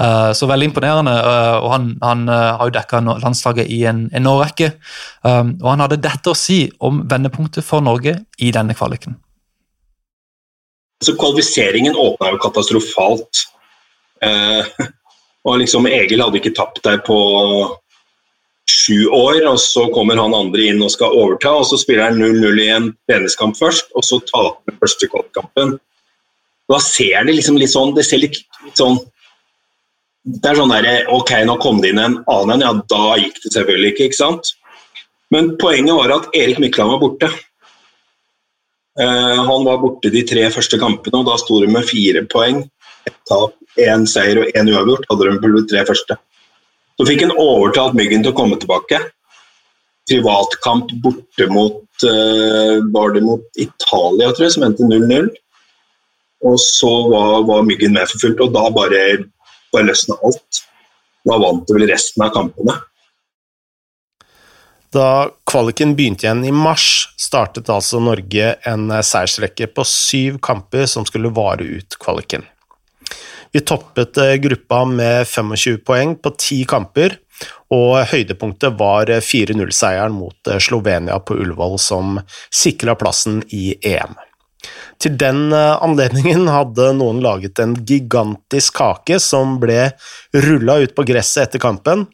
Uh, 0.00 0.32
så 0.36 0.46
veldig 0.46 0.68
imponerende. 0.70 1.12
Uh, 1.12 1.56
og 1.64 1.70
Han, 1.72 1.90
han 2.02 2.28
uh, 2.28 2.56
har 2.58 2.68
jo 2.68 2.74
dekka 2.76 3.00
landslaget 3.08 3.70
i 3.72 3.84
en, 3.90 4.06
en 4.14 4.28
årrekke. 4.30 4.74
Um, 5.24 5.56
og 5.62 5.70
han 5.72 5.84
hadde 5.86 6.02
dette 6.04 6.32
å 6.32 6.38
si 6.38 6.66
om 6.84 7.02
vendepunktet 7.10 7.64
for 7.66 7.84
Norge 7.84 8.18
i 8.38 8.50
denne 8.54 8.76
kvaliken. 8.76 9.16
Så 11.04 11.16
Kvalifiseringen 11.20 11.96
åpna 12.00 12.32
jo 12.32 12.40
katastrofalt. 12.40 13.48
og 15.44 15.58
liksom 15.60 15.84
Egil 15.90 16.22
hadde 16.22 16.38
ikke 16.38 16.54
tapt 16.56 16.78
der 16.86 17.02
på 17.04 17.16
sju 18.70 19.06
år, 19.12 19.42
og 19.48 19.58
så 19.60 19.86
kommer 19.92 20.18
han 20.20 20.34
andre 20.36 20.68
inn 20.70 20.82
og 20.84 20.92
skal 20.94 21.14
overta. 21.16 21.52
og 21.60 21.66
Så 21.68 21.78
spiller 21.82 22.08
han 22.08 22.20
0-0 22.20 22.62
i 22.62 22.68
en 22.72 22.90
treningskamp 23.08 23.58
først, 23.58 23.90
og 23.94 24.06
så 24.06 24.20
taper 24.24 24.72
han 24.72 24.80
første 24.80 25.10
kvalikkampen. 25.12 25.74
Da 26.72 26.80
ser 26.80 27.26
det 27.26 27.36
liksom 27.36 27.58
litt 27.60 27.74
sånn 27.74 27.90
Det 27.92 28.06
ser 28.08 28.22
litt, 28.22 28.38
litt 28.64 28.78
sånn 28.80 28.94
Det 30.24 30.48
er 30.48 30.56
sånn 30.56 30.70
derre 30.72 30.94
Ok, 31.12 31.34
nå 31.44 31.58
kom 31.60 31.82
det 31.82 31.90
inn 31.92 32.00
en 32.00 32.14
annen 32.24 32.54
en. 32.54 32.64
Ja, 32.64 32.70
da 32.88 33.18
gikk 33.20 33.42
det 33.42 33.52
selvfølgelig 33.52 33.92
ikke, 33.92 34.06
ikke 34.08 34.20
sant? 34.22 34.54
Men 35.34 35.54
poenget 35.60 35.98
var 35.98 36.14
at 36.14 36.30
Erik 36.36 36.60
Mykland 36.62 36.94
var 36.94 37.02
borte. 37.02 37.28
Uh, 38.94 39.40
han 39.44 39.64
var 39.66 39.80
borte 39.82 40.12
de 40.14 40.22
tre 40.24 40.44
første 40.54 40.78
kampene, 40.78 41.20
og 41.20 41.26
da 41.26 41.34
sto 41.40 41.58
de 41.60 41.68
med 41.74 41.88
fire 41.88 42.22
poeng. 42.30 42.60
Ett 43.08 43.16
tap, 43.28 43.56
én 43.80 44.04
seier 44.08 44.44
og 44.44 44.52
én 44.54 44.70
uavgjort. 44.70 45.08
hadde 45.10 45.32
de 45.32 45.40
på 45.42 45.50
de 45.56 45.64
tre 45.72 45.82
første. 45.88 46.16
Så 46.98 47.06
fikk 47.08 47.24
han 47.24 47.34
overtalt 47.40 47.96
Myggen 47.98 48.22
til 48.22 48.32
å 48.32 48.38
komme 48.38 48.58
tilbake. 48.60 49.00
Privatkamp 50.10 50.92
borte 51.02 51.48
mot 51.50 52.06
uh, 52.06 52.76
Var 52.94 53.14
det 53.16 53.24
mot 53.24 53.44
Italia, 53.58 54.30
tror 54.30 54.46
jeg, 54.46 54.54
som 54.56 54.66
endte 54.68 54.86
0-0. 54.86 55.30
Og 56.44 56.58
så 56.60 56.92
var, 57.10 57.42
var, 57.48 57.66
Myggen 57.66 57.96
med 57.96 58.10
for 58.10 58.26
fullt, 58.26 58.42
og 58.44 58.54
da 58.54 58.66
bare, 58.74 59.04
bare 59.74 59.88
løsna 59.90 60.18
alt. 60.26 60.64
Da 61.24 61.38
vant 61.40 61.64
det 61.66 61.78
vel 61.78 61.88
resten 61.88 62.26
av 62.26 62.34
kampene. 62.34 62.76
Da 64.94 65.08
kvaliken 65.50 65.96
begynte 65.98 66.28
igjen 66.28 66.44
i 66.46 66.52
mars, 66.54 67.08
startet 67.18 67.70
altså 67.72 67.98
Norge 67.98 68.52
en 68.68 68.92
seiersrekke 69.02 69.66
på 69.74 69.86
syv 69.88 70.36
kamper 70.44 70.86
som 70.90 71.06
skulle 71.08 71.32
vare 71.34 71.66
ut 71.66 71.96
kvaliken. 71.98 72.44
Vi 73.54 73.60
toppet 73.60 74.16
eh, 74.16 74.34
gruppa 74.34 74.84
med 74.84 75.28
25 75.28 75.76
poeng 75.86 76.16
på 76.18 76.32
ti 76.34 76.64
kamper, 76.66 77.12
og 77.70 78.00
høydepunktet 78.10 78.74
var 78.80 79.12
4-0-seieren 79.22 80.14
mot 80.16 80.50
eh, 80.50 80.58
Slovenia 80.58 81.20
på 81.22 81.36
Ullevål, 81.38 81.76
som 81.78 82.16
sikra 82.50 82.96
plassen 82.98 83.44
i 83.54 83.76
EM. 83.78 84.16
Til 84.98 85.14
den 85.22 85.52
eh, 85.54 85.76
anledningen 85.86 86.50
hadde 86.50 86.88
noen 86.98 87.20
laget 87.22 87.62
en 87.62 87.76
gigantisk 87.86 88.80
kake 88.80 89.20
som 89.22 89.60
ble 89.62 89.92
rulla 90.34 90.80
ut 90.82 90.96
på 90.98 91.06
gresset 91.06 91.44
etter 91.44 91.62
kampen, 91.62 92.08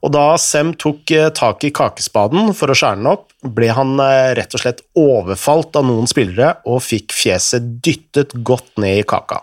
og 0.00 0.14
da 0.14 0.24
Sem 0.40 0.72
tok 0.78 1.12
tak 1.36 1.68
i 1.68 1.72
kakespaden 1.74 2.54
for 2.56 2.72
å 2.72 2.78
skjære 2.80 3.02
den 3.02 3.10
opp, 3.12 3.28
ble 3.44 3.68
han 3.76 3.98
rett 4.38 4.56
og 4.56 4.64
slett 4.64 4.80
overfalt 4.96 5.76
av 5.76 5.84
noen 5.90 6.08
spillere 6.08 6.54
og 6.64 6.80
fikk 6.86 7.12
fjeset 7.12 7.74
dyttet 7.84 8.38
godt 8.40 8.78
ned 8.80 9.02
i 9.02 9.06
kaka. 9.10 9.42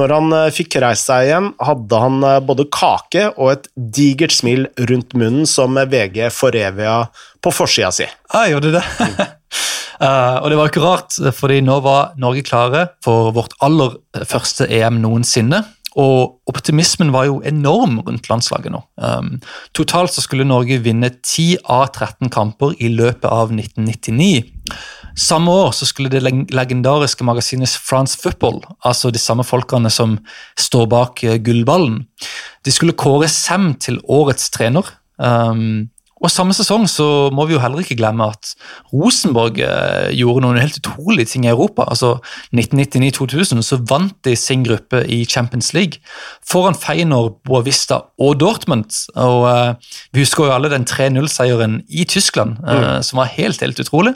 Når 0.00 0.14
han 0.16 0.36
eh, 0.36 0.52
fikk 0.54 0.78
reist 0.82 1.10
seg 1.10 1.28
igjen, 1.28 1.50
hadde 1.62 2.00
han 2.04 2.22
eh, 2.26 2.40
både 2.44 2.68
kake 2.72 3.28
og 3.34 3.52
et 3.54 3.68
digert 3.76 4.34
smil 4.34 4.66
rundt 4.90 5.16
munnen 5.18 5.48
som 5.48 5.76
VG 5.76 6.24
foreviga 6.32 7.02
på 7.42 7.52
forsida 7.54 7.92
si. 7.94 8.08
Ah, 8.32 8.48
gjorde 8.50 8.72
det? 8.78 8.82
Uh, 10.00 10.38
og 10.42 10.48
det 10.50 10.58
var 10.58 10.72
ikke 10.72 10.84
rart, 10.84 11.20
fordi 11.36 11.60
nå 11.64 11.78
var 11.84 12.16
Norge 12.20 12.44
klare 12.46 12.88
for 13.04 13.32
vårt 13.36 13.56
aller 13.64 13.98
første 14.28 14.68
EM 14.70 15.02
noensinne. 15.02 15.64
Og 16.00 16.38
optimismen 16.48 17.12
var 17.12 17.26
jo 17.28 17.42
enorm 17.44 17.98
rundt 18.06 18.30
landslaget 18.30 18.72
nå. 18.72 18.80
Um, 18.96 19.34
totalt 19.76 20.14
så 20.14 20.24
skulle 20.24 20.46
Norge 20.48 20.78
vinne 20.80 21.10
10 21.12 21.66
av 21.68 21.90
13 21.90 22.32
kamper 22.32 22.72
i 22.80 22.88
løpet 22.92 23.28
av 23.28 23.52
1999. 23.52 24.46
Samme 25.18 25.52
år 25.52 25.72
så 25.76 25.86
skulle 25.88 26.10
det 26.12 26.22
legendariske 26.24 27.24
magasinet 27.24 27.74
France 27.76 28.18
Football, 28.18 28.62
altså 28.84 29.12
de 29.12 29.20
samme 29.20 29.44
folkene 29.44 29.90
som 29.92 30.16
står 30.58 30.88
bak 30.92 31.24
uh, 31.26 31.36
gullballen, 31.36 32.02
de 32.64 32.72
skulle 32.72 32.96
kåre 32.96 33.28
Sem 33.28 33.74
til 33.76 34.00
årets 34.08 34.50
trener. 34.54 34.88
Um, 35.18 35.91
og 36.22 36.30
Samme 36.30 36.54
sesong 36.54 36.84
så 36.90 37.06
må 37.34 37.48
vi 37.48 37.56
jo 37.56 37.60
heller 37.62 37.82
ikke 37.82 37.96
glemme 37.98 38.28
at 38.30 38.52
Rosenborg 38.92 39.58
eh, 39.64 40.12
gjorde 40.14 40.44
noen 40.44 40.60
helt 40.62 40.78
utrolige 40.78 41.32
ting 41.32 41.46
i 41.46 41.50
Europa. 41.50 41.88
Altså 41.90 42.14
1999-2000 42.54 43.64
så 43.66 43.80
vant 43.90 44.14
de 44.26 44.36
sin 44.38 44.62
gruppe 44.66 45.02
i 45.10 45.24
Champions 45.26 45.72
League 45.74 45.98
foran 46.46 46.78
Feyenoord, 46.78 47.40
Boavista 47.46 48.04
og 48.22 48.38
Dortmund. 48.40 48.94
Og 49.18 49.48
uh, 49.48 49.96
Vi 50.14 50.22
husker 50.22 50.46
jo 50.46 50.54
alle 50.54 50.70
den 50.70 50.86
3-0-seieren 50.86 51.80
i 51.90 52.06
Tyskland, 52.06 52.58
uh, 52.62 52.72
mm. 52.72 53.02
som 53.08 53.22
var 53.22 53.32
helt, 53.34 53.60
helt 53.64 53.82
utrolig. 53.82 54.14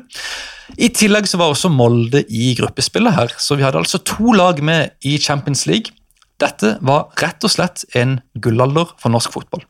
I 0.79 0.91
tillegg 0.95 1.27
så 1.31 1.41
var 1.41 1.51
også 1.51 1.71
Molde 1.73 2.23
i 2.31 2.55
gruppespillet 2.59 3.15
her, 3.19 3.35
så 3.39 3.59
vi 3.59 3.67
hadde 3.67 3.83
altså 3.83 4.03
to 4.03 4.35
lag 4.35 4.63
med 4.63 4.95
i 5.07 5.19
Champions 5.19 5.67
League. 5.67 5.95
Dette 6.43 6.77
var 6.85 7.09
rett 7.23 7.47
og 7.47 7.53
slett 7.53 7.87
en 7.97 8.21
gullalder 8.43 8.93
for 9.01 9.15
norsk 9.15 9.33
fotball. 9.39 9.65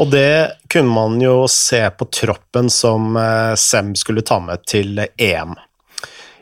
Og 0.00 0.10
det 0.12 0.62
kunne 0.72 0.92
man 0.92 1.20
jo 1.20 1.44
se 1.50 1.82
på 1.90 2.08
troppen 2.12 2.70
som 2.72 3.16
eh, 3.16 3.54
Sem 3.60 3.94
skulle 3.98 4.24
ta 4.24 4.40
med 4.40 4.64
til 4.68 5.02
EM. 5.02 5.54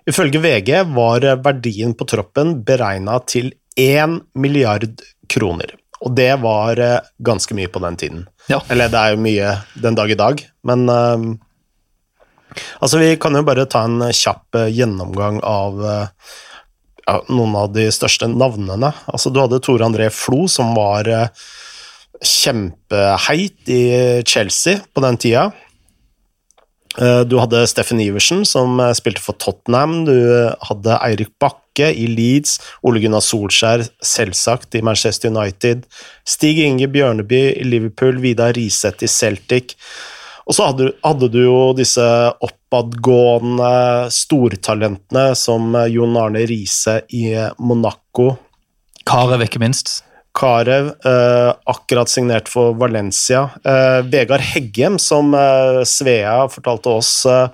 Ifølge 0.09 0.40
VG 0.42 0.73
var 0.94 1.26
verdien 1.44 1.94
på 1.94 2.06
troppen 2.09 2.61
beregna 2.66 3.18
til 3.26 3.52
1 3.78 4.20
milliard 4.35 4.87
kroner. 5.30 5.75
Og 6.00 6.14
det 6.16 6.32
var 6.42 6.80
eh, 6.80 7.12
ganske 7.18 7.56
mye 7.59 7.70
på 7.70 7.82
den 7.85 7.99
tiden. 8.00 8.26
Ja. 8.49 8.62
Eller 8.68 8.90
det 8.90 9.00
er 9.00 9.14
jo 9.14 9.25
mye 9.26 9.54
den 9.82 9.99
dag 9.99 10.11
i 10.11 10.18
dag, 10.18 10.44
men 10.66 10.88
uh, 10.88 11.30
Altså, 12.82 12.99
vi 12.99 13.12
kan 13.23 13.37
jo 13.38 13.44
bare 13.47 13.62
ta 13.70 13.85
en 13.87 14.09
kjapp 14.11 14.56
gjennomgang 14.75 15.37
av 15.47 15.76
ja, 15.85 17.12
noen 17.30 17.52
av 17.54 17.68
de 17.70 17.85
største 17.94 18.26
navnene. 18.26 18.90
Altså, 19.06 19.30
du 19.30 19.38
hadde 19.38 19.61
Tore 19.62 19.87
André 19.87 20.09
Flo, 20.11 20.49
som 20.50 20.73
var 20.75 21.06
kjempeheit 22.20 23.68
i 23.72 23.82
Chelsea 24.26 24.80
på 24.94 25.04
den 25.04 25.18
tida. 25.20 25.50
Eh, 26.98 27.20
du 27.22 27.38
hadde 27.38 27.62
Steffen 27.70 28.00
Iversen, 28.02 28.42
som 28.48 28.80
eh, 28.82 28.92
spilte 28.98 29.22
for 29.22 29.38
Tottenham. 29.38 30.02
Du 30.08 30.16
hadde 30.66 30.98
Eirik 31.06 31.32
Bakke 31.40 31.92
i 31.94 32.08
Leeds. 32.10 32.58
Ole 32.86 33.02
Gunnar 33.02 33.22
Solskjær, 33.24 33.86
selvsagt, 34.04 34.74
i 34.74 34.82
Manchester 34.84 35.30
United. 35.30 35.86
Stig 36.26 36.58
Inge 36.64 36.90
Bjørneby 36.90 37.44
i 37.54 37.68
Liverpool. 37.68 38.18
Vidar 38.22 38.56
Riseth 38.58 39.06
i 39.06 39.10
Celtic. 39.10 39.76
Og 40.50 40.56
så 40.56 40.66
hadde, 40.72 40.90
hadde, 41.04 41.28
du 41.30 41.44
jo 41.44 41.58
disse 41.78 42.04
oppadgående 42.42 44.10
stortalentene 44.14 45.30
som 45.38 45.70
eh, 45.78 45.92
Jon 45.94 46.18
Arne 46.18 46.44
Riise 46.50 47.00
i 47.14 47.28
Monaco. 47.62 48.32
Karev, 49.06 49.46
ikke 49.46 49.62
minst. 49.62 50.00
Karev, 50.40 50.94
eh, 51.04 51.50
akkurat 51.68 52.09
signert 52.09 52.49
for 52.49 52.73
Valencia. 52.75 53.50
Eh, 53.64 54.00
Vegard 54.09 54.40
Heggem, 54.40 54.99
som 54.99 55.35
eh, 55.35 55.82
Svea 55.85 56.49
fortalte 56.49 56.97
oss 56.97 57.12
eh, 57.28 57.49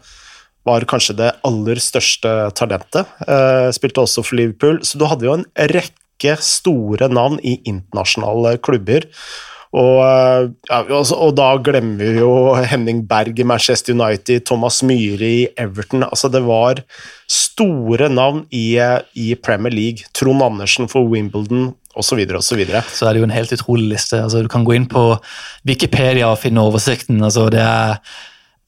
var 0.66 0.86
kanskje 0.86 1.16
det 1.18 1.32
aller 1.46 1.82
største 1.82 2.36
talentet. 2.58 3.10
Eh, 3.26 3.68
spilte 3.74 4.04
også 4.04 4.22
for 4.26 4.38
Liverpool. 4.38 4.80
Så 4.86 4.98
du 4.98 5.06
hadde 5.10 5.26
jo 5.26 5.34
en 5.38 5.46
rekke 5.74 6.38
store 6.42 7.10
navn 7.10 7.40
i 7.42 7.58
internasjonale 7.66 8.56
klubber. 8.62 9.06
Og, 9.76 9.98
eh, 10.06 10.46
ja, 10.70 10.80
og, 10.86 11.32
da 11.36 11.48
glemmer 11.60 12.14
vi 12.14 12.22
jo 12.22 12.54
Henning 12.70 13.02
Berg 13.08 13.42
i 13.42 13.46
Manchester 13.46 13.96
United, 13.96 14.46
Thomas 14.46 14.78
Myhre 14.86 15.32
i 15.42 15.48
Everton. 15.58 16.06
Altså, 16.06 16.30
det 16.32 16.44
var 16.46 16.84
store 17.30 18.08
navn 18.14 18.44
i, 18.54 18.78
i 19.18 19.34
Premier 19.34 19.74
League. 19.74 20.06
Trond 20.14 20.46
Andersen 20.46 20.90
for 20.90 21.10
Wimbledon 21.10 21.74
osv. 21.96 22.22
Så, 22.28 22.42
så, 22.50 22.58
videre. 22.58 22.82
så 22.92 23.06
er 23.06 23.14
det 23.14 23.22
jo 23.22 23.28
en 23.28 23.34
helt 23.34 23.52
utrolig 23.56 23.88
liste. 23.94 24.20
Altså, 24.22 24.42
du 24.44 24.50
kan 24.52 24.64
gå 24.66 24.76
inn 24.76 24.88
på 24.90 25.08
Wikipedia 25.68 26.30
og 26.30 26.40
finne 26.42 26.64
oversikten. 26.64 27.22
Altså, 27.24 27.48
det, 27.52 27.62
er, 27.62 27.98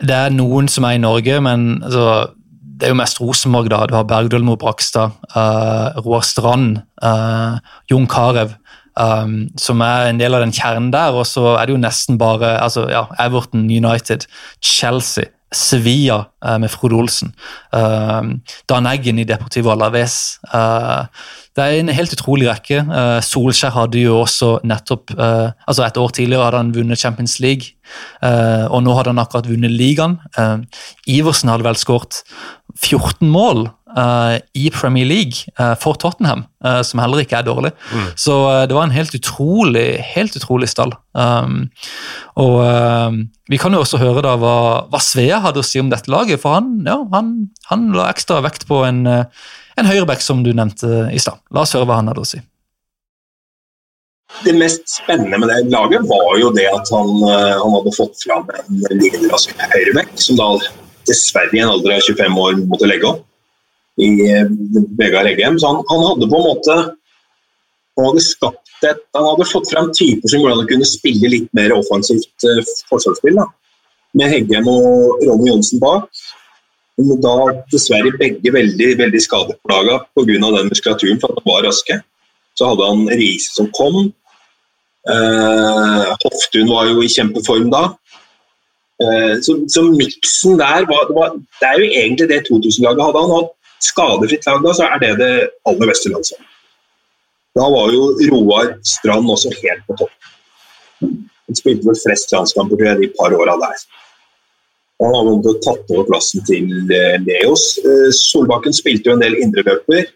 det, 0.00 0.14
er, 0.14 0.35
noen 0.35 0.68
som 0.68 0.87
er 0.88 0.97
i 0.97 1.02
Norge, 1.02 1.40
men 1.44 1.82
altså, 1.82 2.35
det 2.78 2.88
er 2.88 2.94
jo 2.94 3.00
mest 3.00 3.20
Rosenborg. 3.20 3.70
da. 3.73 3.85
Du 3.87 3.97
har 3.99 4.08
Bergdølmo 4.08 4.56
Brakstad, 4.56 5.18
uh, 5.35 5.99
Roar 6.04 6.25
Strand, 6.26 6.80
uh, 7.02 7.58
Jon 7.90 8.08
Carew. 8.11 8.54
Um, 8.99 9.44
som 9.54 9.78
er 9.87 10.08
en 10.08 10.18
del 10.18 10.35
av 10.35 10.42
den 10.42 10.50
kjernen 10.50 10.88
der, 10.90 11.14
og 11.14 11.23
så 11.28 11.52
er 11.52 11.68
det 11.68 11.76
jo 11.76 11.78
nesten 11.78 12.16
bare 12.18 12.56
altså, 12.58 12.88
ja, 12.90 13.04
Everton, 13.23 13.68
United, 13.70 14.25
Chelsea, 14.58 15.28
Sevilla 15.54 16.25
uh, 16.44 16.56
med 16.58 16.73
Frode 16.73 16.99
Olsen. 16.99 17.30
Uh, 17.73 18.35
Dan 18.68 18.88
Eggen 18.90 19.20
i 19.23 19.26
Deportivo 19.28 19.70
Alaves. 19.70 20.40
Uh, 20.50 21.06
det 21.58 21.64
er 21.66 21.80
en 21.80 21.90
helt 21.90 22.12
utrolig 22.14 22.46
rekke. 22.46 22.84
Uh, 22.86 23.18
Solskjær 23.24 23.74
hadde 23.74 24.04
jo 24.04 24.20
også 24.20 24.58
nettopp 24.66 25.10
uh, 25.18 25.50
altså 25.66 25.86
Et 25.88 25.98
år 25.98 26.14
tidligere 26.14 26.46
hadde 26.46 26.60
han 26.62 26.74
vunnet 26.76 27.00
Champions 27.00 27.38
League, 27.42 27.74
uh, 28.22 28.70
og 28.70 28.84
nå 28.86 28.94
hadde 28.94 29.14
han 29.14 29.22
akkurat 29.22 29.48
vunnet 29.48 29.74
ligaen. 29.74 30.18
Iversen 31.08 31.50
hadde 31.50 31.66
vel 31.66 31.78
skåret 31.80 32.22
14 32.78 33.26
mål 33.26 33.68
i 34.54 34.68
Premier 34.70 35.06
League 35.08 35.48
for 35.80 35.96
Tottenham, 35.98 36.42
som 36.84 37.00
heller 37.00 37.22
ikke 37.22 37.38
er 37.38 37.46
dårlig. 37.46 37.70
Mm. 37.88 38.10
Så 38.20 38.34
det 38.68 38.76
var 38.76 38.84
en 38.84 38.92
helt 38.94 39.16
utrolig, 39.16 39.86
helt 40.12 40.36
utrolig 40.36 40.68
stall. 40.68 40.92
Um, 41.16 41.70
og 42.38 42.60
vi 43.48 43.58
kan 43.58 43.74
jo 43.74 43.80
også 43.80 43.98
høre 44.02 44.22
da 44.26 44.36
hva, 44.38 44.58
hva 44.92 45.00
Svea 45.02 45.40
hadde 45.42 45.64
å 45.64 45.66
si 45.66 45.80
om 45.80 45.88
dette 45.90 46.12
laget, 46.12 46.44
for 46.44 46.58
han, 46.58 46.76
ja, 46.86 47.00
han, 47.16 47.32
han 47.72 47.88
la 47.96 48.10
ekstra 48.12 48.44
vekt 48.44 48.68
på 48.68 48.84
en 48.86 49.08
en 49.78 49.88
høyreback 49.88 50.23
som 50.25 50.42
du 50.44 50.52
nevnte 50.52 51.08
i 51.14 51.20
stad. 51.23 51.40
La 51.54 51.64
oss 51.64 51.75
høre 51.76 51.88
hva 51.88 52.00
han 52.00 52.11
hadde 52.11 52.25
å 52.25 52.28
si. 52.28 52.40
Det 54.44 54.52
mest 54.54 54.85
spennende 54.92 55.38
med 55.40 55.49
det 55.49 55.62
laget 55.73 56.04
var 56.06 56.35
jo 56.38 56.50
det 56.54 56.66
at 56.68 56.90
han, 56.92 57.14
eh, 57.25 57.54
han 57.62 57.75
hadde 57.78 57.94
fått 57.97 58.20
fram 58.26 58.44
en 58.58 58.82
linjerask 58.92 59.54
høyreback, 59.73 60.12
som 60.20 60.37
da 60.38 60.50
dessverre 61.08 61.56
i 61.56 61.62
en 61.64 61.73
alder 61.73 61.97
av 61.97 62.04
25 62.04 62.38
år 62.44 62.61
måtte 62.68 62.90
legge 62.90 63.08
opp 63.08 63.25
i 63.99 64.11
eh, 64.28 64.50
Vegard 65.00 65.30
Eggem. 65.30 65.58
Så 65.58 65.73
han, 65.73 65.82
han, 65.88 66.04
hadde 66.11 66.28
på 66.28 66.38
en 66.38 66.49
måte 66.50 66.78
han 67.99 68.11
hadde 68.12 68.23
skapt 68.23 68.85
et, 68.87 69.00
han 69.16 69.26
hadde 69.26 69.49
fått 69.50 69.73
fram 69.73 69.88
typer 69.90 70.30
som 70.30 70.42
gjorde 70.42 70.61
han 70.61 70.68
kunne 70.70 70.87
spille 70.87 71.32
litt 71.32 71.49
mer 71.56 71.73
offensivt 71.75 72.47
uh, 72.47 72.61
forsvarsspill. 72.87 73.40
Med 74.18 74.30
Heggem 74.30 74.68
og 74.70 75.25
Ronny 75.25 75.49
Johnsen 75.50 75.82
bak. 75.82 76.06
Men 76.98 77.20
da 77.22 77.34
dessverre 77.70 78.10
begge 78.18 78.52
veldig, 78.54 78.88
veldig 78.98 79.20
skadeplaga 79.22 80.00
pga. 80.18 80.24
den 80.26 80.70
muskulaturen, 80.72 81.20
for 81.20 81.30
at 81.30 81.38
han 81.38 81.52
var 81.52 81.66
raske. 81.68 82.00
Så 82.58 82.66
hadde 82.66 82.88
han 82.88 83.06
Riise 83.20 83.54
som 83.54 83.68
kom. 83.70 84.12
Eh, 85.08 86.16
Hoftun 86.24 86.68
var 86.68 86.90
jo 86.90 87.02
i 87.02 87.12
kjempeform 87.12 87.70
da. 87.70 87.84
Eh, 88.98 89.38
så, 89.46 89.54
så 89.70 89.84
miksen 89.86 90.58
der 90.58 90.88
var 90.90 91.06
det, 91.06 91.14
var 91.14 91.36
det, 91.38 91.68
er 91.70 91.78
jo 91.78 91.86
egentlig 91.86 92.28
det 92.32 92.40
2000-laget 92.50 93.04
hadde. 93.06 93.22
Han 93.22 93.36
hatt 93.36 93.54
skadefritt 93.86 94.48
lag 94.50 94.64
da, 94.66 94.74
så 94.74 94.88
er 94.88 95.02
det 95.04 95.12
det 95.22 95.32
aller 95.70 95.92
beste 95.92 96.10
landslaget. 96.10 96.54
Da 97.58 97.66
var 97.72 97.94
jo 97.94 98.10
Roar 98.32 98.74
Strand 98.86 99.30
også 99.30 99.54
helt 99.62 99.86
på 99.86 99.96
topp. 100.02 100.28
Han 101.00 101.56
spilte 101.56 101.86
vel 101.86 101.98
flest 102.02 102.34
landskamper 102.34 102.98
de 102.98 103.08
par 103.14 103.34
åra 103.38 103.54
der. 103.62 103.86
Han 104.98 105.14
hadde 105.14 105.54
tatt 105.62 105.90
over 105.94 106.06
plassen 106.08 106.42
til 106.48 106.70
eh, 106.90 107.18
Leos. 107.22 107.76
Eh, 107.78 108.08
Solbakken 108.14 108.74
spilte 108.74 109.10
jo 109.10 109.14
en 109.14 109.22
del 109.22 109.36
indreløper. 109.38 110.08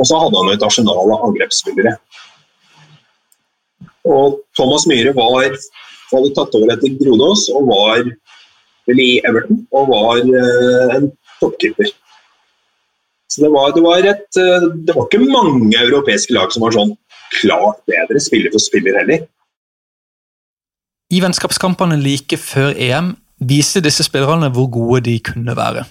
Og 0.00 0.08
så 0.08 0.20
hadde 0.22 0.40
han 0.40 0.52
et 0.54 0.64
arsenal 0.64 1.12
av 1.12 1.26
angrepsspillere. 1.28 1.92
Og 4.08 4.38
Thomas 4.56 4.86
Myhre 4.88 5.12
var, 5.16 5.52
hadde 6.10 6.32
tatt 6.36 6.56
over 6.56 6.72
etter 6.72 6.96
Grodås 6.98 7.46
og 7.52 7.68
var 7.68 8.08
vel 8.88 9.00
i 9.00 9.10
Everton 9.24 9.62
og 9.72 9.92
var 9.92 10.20
uh, 10.20 10.96
en 10.96 11.06
toppkeeper. 11.38 11.88
Så 13.32 13.44
det 13.44 13.50
var, 13.54 13.70
det, 13.76 13.84
var 13.84 14.08
et, 14.10 14.26
det 14.36 14.92
var 14.94 15.06
ikke 15.06 15.24
mange 15.24 15.78
europeiske 15.80 16.34
lag 16.36 16.52
som 16.52 16.66
var 16.66 16.74
sånn 16.76 16.92
klart 17.40 17.80
bedre 17.88 18.20
spiller 18.22 18.52
for 18.52 18.62
spiller 18.62 18.98
heller. 19.00 19.24
I 21.14 21.22
vennskapskampene 21.24 21.96
like 22.00 22.38
før 22.40 22.76
EM 22.76 23.14
viste 23.48 23.82
disse 23.84 24.06
spillerne 24.06 24.50
hvor 24.54 24.70
gode 24.72 25.04
de 25.08 25.18
kunne 25.24 25.56
være. 25.56 25.84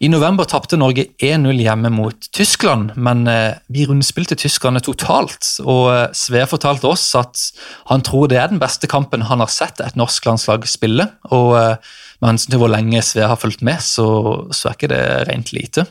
I 0.00 0.08
november 0.08 0.46
tapte 0.46 0.78
Norge 0.78 1.08
1-0 1.22 1.58
hjemme 1.58 1.90
mot 1.90 2.28
Tyskland, 2.34 2.92
men 2.96 3.26
eh, 3.30 3.58
vi 3.72 3.86
rundspilte 3.88 4.36
tyskerne 4.38 4.80
totalt. 4.84 5.48
og 5.64 5.88
eh, 5.92 6.04
Sve 6.16 6.44
fortalte 6.46 6.86
oss 6.88 7.08
at 7.18 7.42
han 7.90 8.04
tror 8.06 8.30
det 8.30 8.38
er 8.38 8.52
den 8.52 8.62
beste 8.62 8.90
kampen 8.90 9.26
han 9.26 9.42
har 9.42 9.50
sett 9.52 9.82
et 9.82 9.98
norsk 9.98 10.30
landslag 10.30 10.68
spille. 10.70 11.08
og 11.34 11.56
eh, 11.58 11.96
Med 12.20 12.32
hensyn 12.32 12.54
til 12.54 12.62
hvor 12.62 12.72
lenge 12.72 13.02
Sve 13.02 13.26
har 13.30 13.40
fulgt 13.40 13.64
med, 13.66 13.82
så, 13.82 14.06
så 14.54 14.70
er 14.70 14.78
ikke 14.78 14.92
det 14.94 15.02
rent 15.28 15.52
lite. 15.56 15.86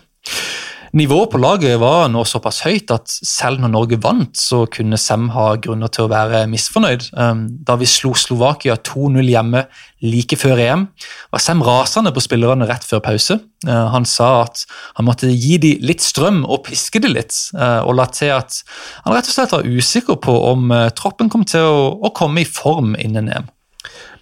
Nivået 0.97 1.29
på 1.29 1.37
laget 1.37 1.75
var 1.77 2.07
nå 2.09 2.23
såpass 2.25 2.63
høyt 2.65 2.89
at 2.95 3.11
selv 3.11 3.59
når 3.61 3.69
Norge 3.73 3.97
vant, 4.01 4.37
så 4.39 4.63
kunne 4.71 4.97
Sem 4.97 5.27
ha 5.35 5.51
grunner 5.61 5.91
til 5.93 6.07
å 6.07 6.09
være 6.09 6.45
misfornøyd. 6.49 7.09
Um, 7.13 7.43
da 7.67 7.75
vi 7.77 7.85
slo 7.89 8.15
Slovakia 8.17 8.77
2-0 8.87 9.27
hjemme 9.29 9.65
like 10.01 10.39
før 10.39 10.61
EM, 10.63 10.87
var 11.33 11.43
Sem 11.43 11.61
rasende 11.61 12.13
på 12.15 12.23
spillerne 12.23 12.65
rett 12.69 12.87
før 12.87 13.03
pause. 13.05 13.37
Uh, 13.67 13.91
han 13.93 14.07
sa 14.09 14.31
at 14.47 14.63
han 14.97 15.05
måtte 15.05 15.29
gi 15.29 15.59
dem 15.61 15.85
litt 15.85 16.01
strøm 16.01 16.41
og 16.47 16.63
piske 16.65 17.03
dem 17.03 17.13
litt, 17.13 17.35
uh, 17.59 17.83
og 17.83 17.99
la 17.99 18.07
til 18.09 18.33
at 18.39 18.63
han 19.03 19.13
rett 19.13 19.29
og 19.29 19.37
slett 19.37 19.53
var 19.53 19.69
usikker 19.69 20.17
på 20.23 20.39
om 20.49 20.71
uh, 20.73 20.87
troppen 20.97 21.29
kom 21.29 21.45
til 21.45 21.67
å, 21.67 22.13
komme 22.17 22.41
i 22.41 22.49
form 22.49 22.95
innen 22.97 23.29
EM. 23.35 23.49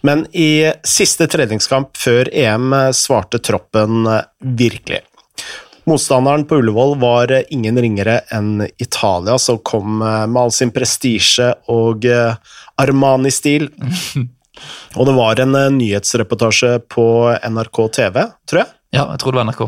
Men 0.04 0.28
i 0.36 0.74
siste 0.84 1.30
treningskamp 1.32 1.96
før 1.96 2.28
EM 2.36 2.74
svarte 2.98 3.40
troppen 3.40 4.10
virkelig. 4.44 5.06
Motstanderen 5.86 6.46
på 6.50 6.56
Ullevål 6.56 6.96
var 7.00 7.32
ingen 7.54 7.78
ringere 7.78 8.20
enn 8.34 8.64
Italia, 8.82 9.38
som 9.38 9.60
kom 9.62 10.02
eh, 10.02 10.24
med 10.26 10.40
all 10.42 10.54
sin 10.54 10.72
prestisje 10.74 11.52
og 11.70 12.08
eh, 12.10 12.34
Armani-stil. 12.82 13.70
Og 14.96 15.06
det 15.06 15.14
var 15.18 15.42
en 15.44 15.58
eh, 15.60 15.70
nyhetsreportasje 15.76 16.80
på 16.90 17.06
NRK 17.38 17.82
TV, 18.00 18.24
tror 18.50 18.64
jeg? 18.64 18.72
Ja, 18.96 19.06
jeg 19.12 19.22
tror 19.22 19.36
det 19.36 19.42
var 19.42 19.50
NRK. 19.52 19.64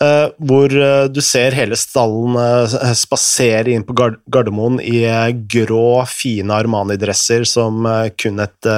Hvor 0.00 0.72
du 1.12 1.18
ser 1.20 1.52
hele 1.52 1.76
stallen 1.76 2.38
spasere 2.96 3.74
inn 3.74 3.82
på 3.84 3.92
Gardermoen 4.00 4.78
i 4.80 5.02
grå, 5.52 6.06
fine 6.08 6.56
Armani-dresser 6.56 7.44
som 7.44 7.84
kun 8.16 8.40
et 8.40 8.70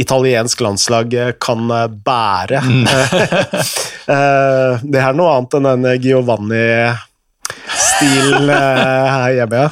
italiensk 0.00 0.60
landslag 0.60 1.14
eh, 1.14 1.32
kan 1.40 1.70
eh, 1.70 1.88
bære. 1.88 2.60
Mm. 2.64 2.86
Eh, 4.10 4.74
det 4.90 4.98
er 4.98 5.14
noe 5.14 5.30
annet 5.36 5.54
enn 5.54 5.66
den 5.68 5.84
Giovanni-stilen 6.02 8.48
her 8.50 9.30
hjemme, 9.36 9.60
ja. 9.60 9.68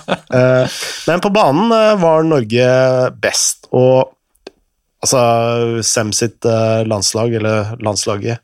Men 1.09 1.19
på 1.25 1.31
banen 1.35 1.67
var 1.99 2.23
Norge 2.29 2.69
best, 3.19 3.67
og 3.75 4.15
altså 5.05 5.83
Sem 5.87 6.13
sitt 6.17 6.47
landslag, 6.89 7.37
eller 7.39 7.77
landslaget, 7.85 8.43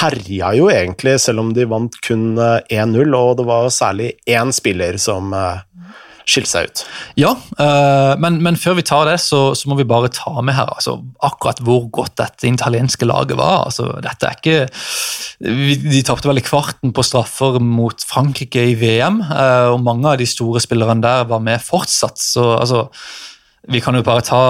herja 0.00 0.54
jo 0.58 0.70
egentlig, 0.72 1.18
selv 1.22 1.44
om 1.44 1.52
de 1.54 1.68
vant 1.70 2.00
kun 2.04 2.34
1-0, 2.38 3.14
og 3.14 3.36
det 3.38 3.46
var 3.48 3.70
særlig 3.72 4.14
én 4.26 4.50
spiller 4.54 4.98
som 5.00 5.30
skilte 6.24 6.48
seg 6.48 6.68
ut. 6.68 6.82
Ja, 7.20 7.34
men, 8.20 8.38
men, 8.44 8.56
før 8.60 8.78
vi 8.78 8.84
tar 8.86 9.04
det, 9.08 9.18
så, 9.22 9.40
så, 9.56 9.68
må 9.68 9.76
vi 9.78 9.86
bare 9.88 10.10
ta 10.12 10.32
med 10.40 10.56
her 10.56 10.70
altså, 10.72 10.96
akkurat 11.24 11.60
hvor 11.64 11.84
godt 11.92 12.16
dette 12.20 12.48
italienske 12.48 13.08
laget 13.08 13.36
var. 13.38 13.66
Altså, 13.68 13.90
dette 14.04 14.30
er 14.30 14.38
ikke 14.38 14.56
De, 15.44 16.00
tapte 16.06 16.30
vel 16.30 16.40
i 16.40 16.46
kvarten 16.46 16.94
på 16.96 17.04
straffer 17.04 17.60
mot 17.60 18.06
Frankrike 18.08 18.64
i 18.72 18.74
VM, 18.80 19.20
eh, 19.26 19.68
og 19.74 19.84
mange 19.84 20.14
av 20.14 20.20
de 20.20 20.28
store 20.28 20.62
spillerne 20.64 21.04
der 21.04 21.28
var 21.28 21.44
med 21.44 21.62
fortsatt. 21.62 22.18
så 22.20 22.54
altså 22.56 22.88
vi 23.72 23.80
kan 23.80 23.96
jo 23.96 24.04
bare 24.04 24.24
ta 24.24 24.40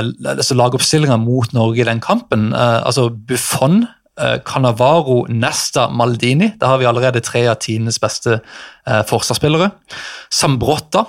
altså, 0.00 0.56
lagoppstillinga 0.58 1.18
mot 1.22 1.52
Norge 1.54 1.82
i 1.82 1.86
den 1.88 2.00
kampen. 2.02 2.48
Uh, 2.54 2.82
altså 2.86 3.08
Buffon, 3.10 3.84
uh, 4.18 4.38
Cannavaro, 4.46 5.24
Nesta, 5.30 5.88
Maldini. 5.88 6.52
Da 6.60 6.72
har 6.72 6.82
vi 6.82 6.88
allerede 6.88 7.22
tre 7.24 7.46
av 7.50 7.60
tiendes 7.62 8.00
beste 8.02 8.40
forsvarsspillere. 8.86 9.72
Sambrotta, 10.30 11.06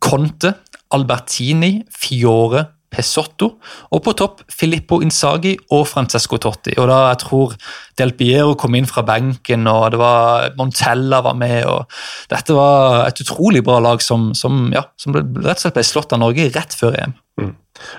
Conte, 0.00 0.54
Albertini, 0.92 1.82
Fiore, 1.92 2.66
Pesotto, 2.92 3.48
og 3.90 4.02
på 4.04 4.14
topp 4.18 4.42
Filippo 4.52 5.00
Insagi 5.04 5.54
og 5.72 5.86
Francesco 5.88 6.38
Totti. 6.42 6.74
Og 6.78 6.88
da 6.90 6.98
jeg 7.08 7.22
tror 7.24 7.56
Del 7.98 8.14
Piero 8.18 8.54
kom 8.60 8.76
inn 8.76 8.88
fra 8.88 9.04
benken, 9.06 9.66
og 9.70 9.90
det 9.94 10.00
var 10.02 10.52
Montella 10.58 11.22
var 11.24 11.36
med. 11.38 11.64
og 11.66 11.88
Dette 12.32 12.56
var 12.56 13.06
et 13.06 13.24
utrolig 13.24 13.64
bra 13.64 13.80
lag 13.82 14.04
som, 14.04 14.30
som, 14.38 14.66
ja, 14.74 14.84
som 15.00 15.16
rett 15.16 15.56
og 15.56 15.64
slett 15.64 15.78
ble 15.78 15.86
slått 15.88 16.12
av 16.12 16.22
Norge 16.22 16.50
rett 16.52 16.76
før 16.76 16.96
EM. 17.00 17.16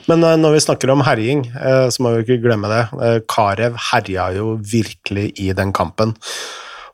Men 0.09 0.23
eh, 0.23 0.39
når 0.39 0.57
vi 0.57 0.65
snakker 0.67 0.91
om 0.93 1.03
herjing, 1.05 1.45
eh, 1.57 1.87
så 1.91 2.03
må 2.03 2.13
vi 2.13 2.25
ikke 2.25 2.43
glemme 2.45 2.69
det. 2.71 2.83
Eh, 3.03 3.19
Karev 3.29 3.77
herja 3.91 4.29
jo 4.37 4.57
virkelig 4.73 5.31
i 5.41 5.49
den 5.57 5.73
kampen. 5.75 6.15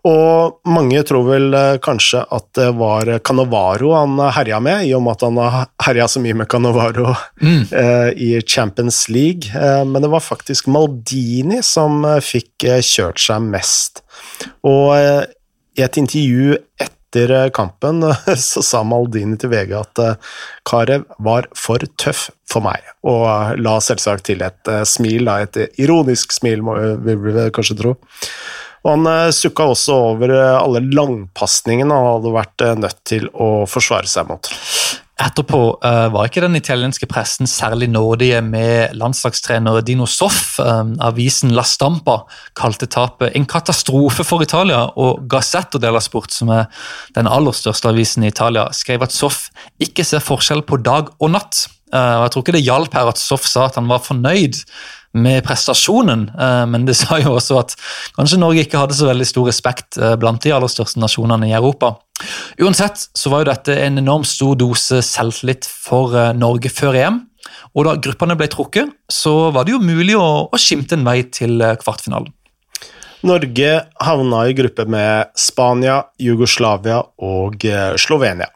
Og 0.07 0.59
mange 0.71 1.01
tror 1.03 1.25
vel 1.27 1.55
kanskje 1.83 2.21
at 2.31 2.45
det 2.55 2.69
var 2.79 3.09
Canavaro 3.25 3.91
han 3.97 4.13
herja 4.37 4.61
med, 4.63 4.85
i 4.87 4.93
og 4.95 5.03
med 5.03 5.17
at 5.17 5.25
han 5.27 5.39
har 5.43 5.65
herja 5.83 6.05
så 6.07 6.21
mye 6.23 6.37
med 6.39 6.47
Canavaro 6.51 7.11
mm. 7.41 7.65
i 8.29 8.29
Champions 8.47 9.09
League. 9.11 9.51
men 9.85 10.01
det 10.01 10.11
var 10.13 10.23
faktisk 10.23 10.69
Maldini 10.71 11.59
som 11.65 12.05
fikk 12.23 12.69
kjørt 12.79 13.19
seg 13.19 13.43
mest. 13.51 13.99
Og 14.63 14.95
i 15.75 15.83
et 15.83 15.99
intervju 15.99 16.55
etter 16.79 16.95
etter 17.09 17.31
eh, 17.31 17.49
kampen 17.49 18.03
så 18.37 18.61
sa 18.61 18.83
Maldini 18.83 19.37
til 19.37 19.49
VG 19.49 19.73
at 19.77 19.99
eh, 20.03 20.15
Karev 20.67 21.05
var 21.19 21.47
for 21.57 21.81
tøff 21.97 22.29
for 22.49 22.65
meg, 22.65 22.81
og 23.03 23.25
eh, 23.25 23.55
la 23.61 23.79
selvsagt 23.81 24.27
til 24.29 24.43
et 24.45 24.73
smil, 24.85 25.27
et 25.27 25.57
ironisk 25.79 26.33
smil, 26.33 26.63
vil 27.05 27.21
vi 27.25 27.49
kanskje 27.55 27.79
tro. 27.81 27.95
Og 28.85 28.95
han 28.95 29.33
sukka 29.35 29.67
også 29.73 29.97
over 30.13 30.31
alle 30.37 30.83
langpasningene 30.87 31.95
han 31.95 32.13
hadde 32.13 32.35
vært 32.37 32.65
nødt 32.79 33.03
til 33.07 33.27
å 33.33 33.67
forsvare 33.69 34.07
seg 34.07 34.29
mot. 34.29 34.49
Etterpå 35.19 35.59
var 35.83 36.29
ikke 36.29 36.45
den 36.45 36.55
italienske 36.55 37.07
pressen 37.11 37.49
særlig 37.49 37.89
nådige 37.91 38.39
med 38.45 38.93
landslagstrener 38.95 39.81
Dino 39.83 40.05
Soff. 40.07 40.53
Avisen 41.03 41.51
La 41.57 41.65
Stampa 41.67 42.21
kalte 42.55 42.87
tapet 42.87 43.35
en 43.35 43.47
katastrofe 43.49 44.23
for 44.23 44.45
Italia, 44.45 44.85
og 44.95 45.25
Gazzetto 45.27 45.81
della 45.81 45.99
Sport, 45.99 46.31
som 46.31 46.53
er 46.55 46.69
den 47.17 47.27
aller 47.27 47.57
største 47.57 47.91
avisen 47.91 48.23
i 48.23 48.31
Italia, 48.31 48.69
skrev 48.71 49.03
at 49.03 49.15
Soff 49.15 49.49
ikke 49.83 50.07
ser 50.07 50.23
forskjell 50.23 50.63
på 50.63 50.79
dag 50.87 51.11
og 51.19 51.35
natt. 51.35 51.65
Og 51.91 52.23
Jeg 52.23 52.31
tror 52.31 52.45
ikke 52.45 52.55
det 52.55 52.67
hjalp 52.69 52.95
her 52.95 53.11
at 53.11 53.19
Soff 53.19 53.47
sa 53.49 53.67
at 53.67 53.75
han 53.75 53.91
var 53.91 54.05
fornøyd 54.05 54.61
med 55.17 55.41
prestasjonen, 55.45 56.27
men 56.69 56.83
det 56.85 56.97
sa 57.01 57.17
jo 57.17 57.33
også 57.37 57.57
at 57.61 57.73
kanskje 58.17 58.37
Norge 58.41 58.65
ikke 58.65 58.81
hadde 58.81 58.97
så 58.97 59.07
veldig 59.09 59.25
stor 59.25 59.49
respekt 59.49 59.97
blant 60.21 60.43
de 60.45 60.53
aller 60.53 60.69
største 60.69 61.01
nasjonene 61.01 61.49
i 61.49 61.55
Europa. 61.57 61.95
Uansett 62.59 63.09
så 63.13 63.31
var 63.31 63.43
jo 63.43 63.51
dette 63.51 63.75
en 63.79 64.01
enormt 64.01 64.27
stor 64.27 64.57
dose 64.59 65.01
selvtillit 65.05 65.67
for 65.69 66.15
eh, 66.17 66.33
Norge 66.37 66.71
før 66.73 66.97
EM. 66.99 67.21
Og 67.77 67.85
da 67.87 67.95
gruppene 68.01 68.35
ble 68.37 68.49
trukket, 68.51 68.91
så 69.11 69.51
var 69.55 69.65
det 69.65 69.75
jo 69.75 69.83
mulig 69.83 70.17
å, 70.19 70.49
å 70.49 70.59
skimte 70.59 70.97
en 70.97 71.07
vei 71.07 71.21
til 71.31 71.61
eh, 71.63 71.77
kvartfinalen. 71.79 72.33
Norge 73.27 73.71
havna 73.99 74.45
i 74.47 74.55
gruppe 74.55 74.85
med 74.87 75.33
Spania, 75.35 76.01
Jugoslavia 76.23 77.01
og 77.23 77.67
eh, 77.67 77.95
Slovenia. 77.99 78.51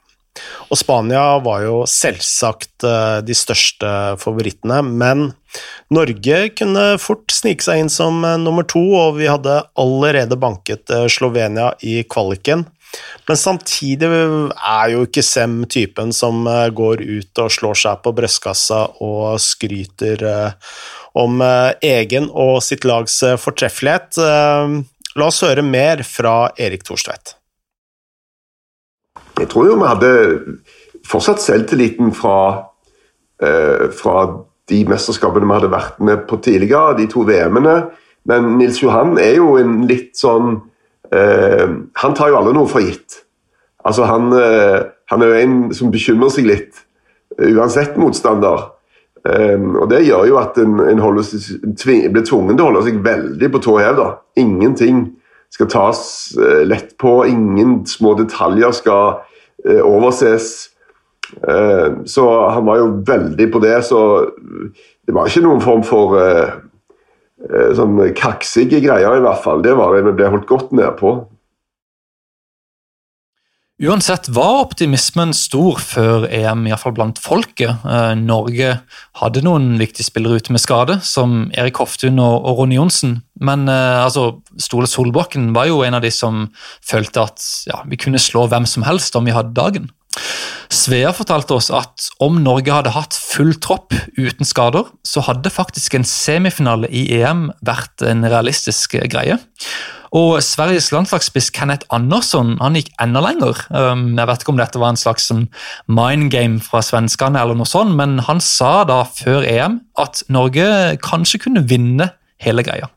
Og 0.71 0.79
Spania 0.79 1.23
var 1.45 1.61
jo 1.61 1.83
selvsagt 1.85 2.81
de 3.21 3.35
største 3.37 3.89
favorittene, 4.17 4.79
men 4.81 5.27
Norge 5.93 6.39
kunne 6.57 6.85
fort 7.01 7.33
snike 7.33 7.65
seg 7.65 7.83
inn 7.83 7.91
som 7.91 8.23
nummer 8.41 8.65
to, 8.65 8.81
og 8.97 9.19
vi 9.19 9.27
hadde 9.29 9.61
allerede 9.79 10.39
banket 10.41 10.89
Slovenia 11.11 11.73
i 11.85 11.99
kvaliken. 12.09 12.65
Men 13.27 13.39
samtidig 13.39 14.09
er 14.09 14.89
jo 14.93 15.05
ikke 15.07 15.23
Sem 15.25 15.61
typen 15.71 16.13
som 16.15 16.43
eh, 16.49 16.67
går 16.75 17.03
ut 17.03 17.41
og 17.41 17.53
slår 17.53 17.79
seg 17.79 18.01
på 18.03 18.13
brystkassa 18.15 18.81
og 19.03 19.39
skryter 19.41 20.25
eh, 20.27 20.73
om 21.19 21.41
eh, 21.45 21.71
egen 21.93 22.29
og 22.29 22.59
sitt 22.65 22.85
lags 22.87 23.19
fortreffelighet. 23.41 24.19
La 25.13 25.29
oss 25.29 25.43
høre 25.45 25.63
mer 25.65 26.01
fra 26.07 26.51
Erik 26.57 26.85
Thorstvedt. 26.87 27.35
Jeg 29.37 29.49
tror 29.49 29.67
jo 29.69 29.77
vi 29.77 29.89
hadde 29.89 30.11
fortsatt 31.09 31.41
selvtilliten 31.41 32.11
fra, 32.15 32.37
fra 33.97 34.15
de 34.71 34.84
mesterskapene 34.88 35.47
vi 35.47 35.58
hadde 35.58 35.73
vært 35.73 35.99
med 35.99 36.28
på 36.30 36.39
tidligere, 36.43 36.97
de 36.97 37.08
to 37.12 37.26
VM-ene. 37.28 37.78
Men 38.30 38.54
Nils 38.58 38.80
Johan 38.80 39.17
er 39.19 39.36
jo 39.41 39.58
en 39.60 39.82
litt 39.89 40.15
sånn 40.15 40.62
Eh, 41.13 41.69
han 41.93 42.15
tar 42.15 42.32
jo 42.32 42.39
aldri 42.39 42.54
noe 42.56 42.69
for 42.69 42.84
gitt. 42.84 43.21
Altså, 43.86 44.08
han, 44.10 44.32
eh, 44.34 44.80
han, 45.12 45.21
er 45.21 45.30
jo 45.30 45.41
en 45.41 45.58
som 45.76 45.91
bekymrer 45.93 46.32
seg 46.34 46.47
litt, 46.47 46.86
eh, 47.38 47.52
uansett 47.54 47.97
motstander. 47.97 48.69
og 49.23 49.88
Det 49.88 50.02
gjør 50.04 50.26
jo 50.28 50.38
at 50.38 50.58
en, 50.60 50.80
en 50.84 50.99
tving, 51.80 52.10
blir 52.12 52.26
tvungen 52.28 52.58
til 52.58 52.63
å 52.65 52.65
holde 52.67 52.82
seg 52.84 52.97
veldig 53.06 53.49
på 53.54 53.62
tå 53.63 53.78
hev. 53.80 54.02
Ingenting 54.36 55.13
skal 55.49 55.69
tas 55.71 56.02
lett 56.67 56.97
på, 56.99 57.23
ingen 57.23 57.86
små 57.88 58.17
detaljer 58.19 58.76
skal 58.76 59.21
overses. 59.63 60.72
Så 61.41 62.23
han 62.53 62.65
var 62.67 62.77
jo 62.79 62.85
veldig 63.07 63.47
på 63.51 63.59
det, 63.63 63.75
så 63.87 63.99
det 65.03 65.15
var 65.15 65.27
ikke 65.27 65.43
noen 65.43 65.63
form 65.63 65.81
for 65.87 66.15
Eh, 67.43 67.71
sånn 67.75 67.99
kaksige 68.15 68.79
greier, 68.83 69.19
i 69.19 69.23
hvert 69.23 69.43
fall. 69.43 69.63
Det 69.65 69.75
var 69.75 69.95
det 69.95 70.05
vi 70.07 70.17
ble 70.19 70.31
holdt 70.31 70.49
godt 70.49 70.75
ned 70.75 70.95
på. 70.99 71.17
Uansett 73.83 74.29
var 74.31 74.61
optimismen 74.61 75.33
stor 75.35 75.81
før 75.81 76.27
EM, 76.31 76.61
iallfall 76.69 76.93
blant 76.95 77.17
folket. 77.19 77.83
Eh, 77.83 78.13
Norge 78.15 78.77
hadde 79.19 79.43
noen 79.43 79.73
viktige 79.81 80.07
spillere 80.07 80.39
ute 80.39 80.53
med 80.55 80.63
skade, 80.63 81.01
som 81.03 81.49
Erik 81.57 81.81
Hoftun 81.81 82.21
og, 82.21 82.47
Ronny 82.61 82.77
Johnsen. 82.77 83.17
Men 83.43 83.67
eh, 83.67 84.05
altså, 84.05 84.37
Stole 84.55 84.87
Solbakken 84.87 85.51
var 85.57 85.67
jo 85.67 85.81
en 85.83 85.99
av 85.99 86.05
de 86.05 86.13
som 86.15 86.45
følte 86.85 87.25
at 87.27 87.43
ja, 87.67 87.81
vi 87.89 87.99
kunne 87.99 88.21
slå 88.21 88.45
hvem 88.47 88.69
som 88.69 88.87
helst 88.87 89.19
om 89.19 89.27
vi 89.27 89.35
hadde 89.35 89.57
dagen. 89.57 89.91
Svea 90.73 91.12
fortalte 91.13 91.56
oss 91.56 91.69
at 91.73 92.08
om 92.23 92.39
Norge 92.43 92.73
hadde 92.73 92.93
hatt 92.95 93.15
full 93.17 93.54
tropp 93.62 93.93
uten 94.17 94.47
skader, 94.47 94.88
så 95.06 95.23
hadde 95.28 95.54
faktisk 95.54 95.97
en 95.97 96.08
semifinale 96.08 96.89
i 96.89 97.06
EM 97.19 97.49
vært 97.65 98.04
en 98.06 98.26
realistisk 98.26 98.97
greie. 99.12 99.38
Og 100.13 100.38
Sveriges 100.45 100.91
landslagsspiss 100.93 101.49
Kenneth 101.56 101.89
Andersson 101.93 102.56
han 102.62 102.78
gikk 102.78 102.91
enda 103.02 103.21
lenger. 103.26 103.58
Um, 103.73 104.12
jeg 104.13 104.30
vet 104.30 104.43
ikke 104.43 104.54
om 104.54 104.62
dette 104.62 104.82
var 104.82 104.93
en 104.93 104.99
slags 105.02 105.26
sånn 105.30 105.47
mind 105.89 106.30
game 106.34 106.62
fra 106.62 106.84
svenskene, 106.86 107.41
eller 107.41 107.58
noe 107.58 107.69
sånt, 107.69 107.95
men 107.97 108.19
han 108.28 108.41
sa 108.43 108.84
da 108.89 109.02
før 109.10 109.45
EM 109.49 109.80
at 110.02 110.21
Norge 110.34 110.67
kanskje 111.02 111.41
kunne 111.47 111.65
vinne 111.69 112.12
hele 112.45 112.65
greia. 112.65 112.91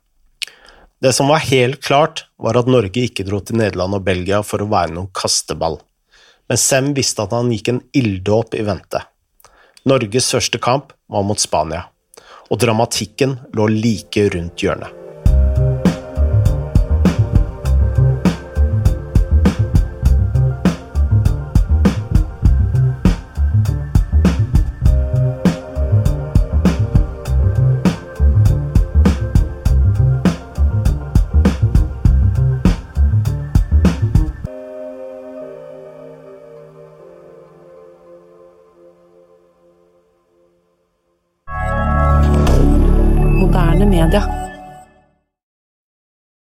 Det 1.01 1.13
som 1.13 1.29
var 1.33 1.45
helt 1.49 1.83
klart, 1.85 2.27
var 2.41 2.57
at 2.61 2.69
Norge 2.69 3.09
ikke 3.09 3.25
dro 3.25 3.41
til 3.45 3.61
Nederland 3.61 3.97
og 3.97 4.05
Belgia 4.05 4.43
for 4.45 4.65
å 4.65 4.69
være 4.69 4.97
noen 4.97 5.13
kasteball 5.17 5.81
men 6.49 6.61
Sem 6.61 6.93
visste 6.95 7.25
at 7.25 7.35
han 7.35 7.51
gikk 7.53 7.73
en 7.73 7.83
ilddåp 7.97 8.55
i 8.55 8.65
vente. 8.67 9.03
Norges 9.87 10.31
første 10.35 10.59
kamp 10.63 10.93
var 11.13 11.27
mot 11.27 11.41
Spania, 11.41 11.87
og 12.51 12.61
dramatikken 12.63 13.39
lå 13.55 13.69
like 13.71 14.29
rundt 14.35 14.63
hjørnet. 14.63 15.06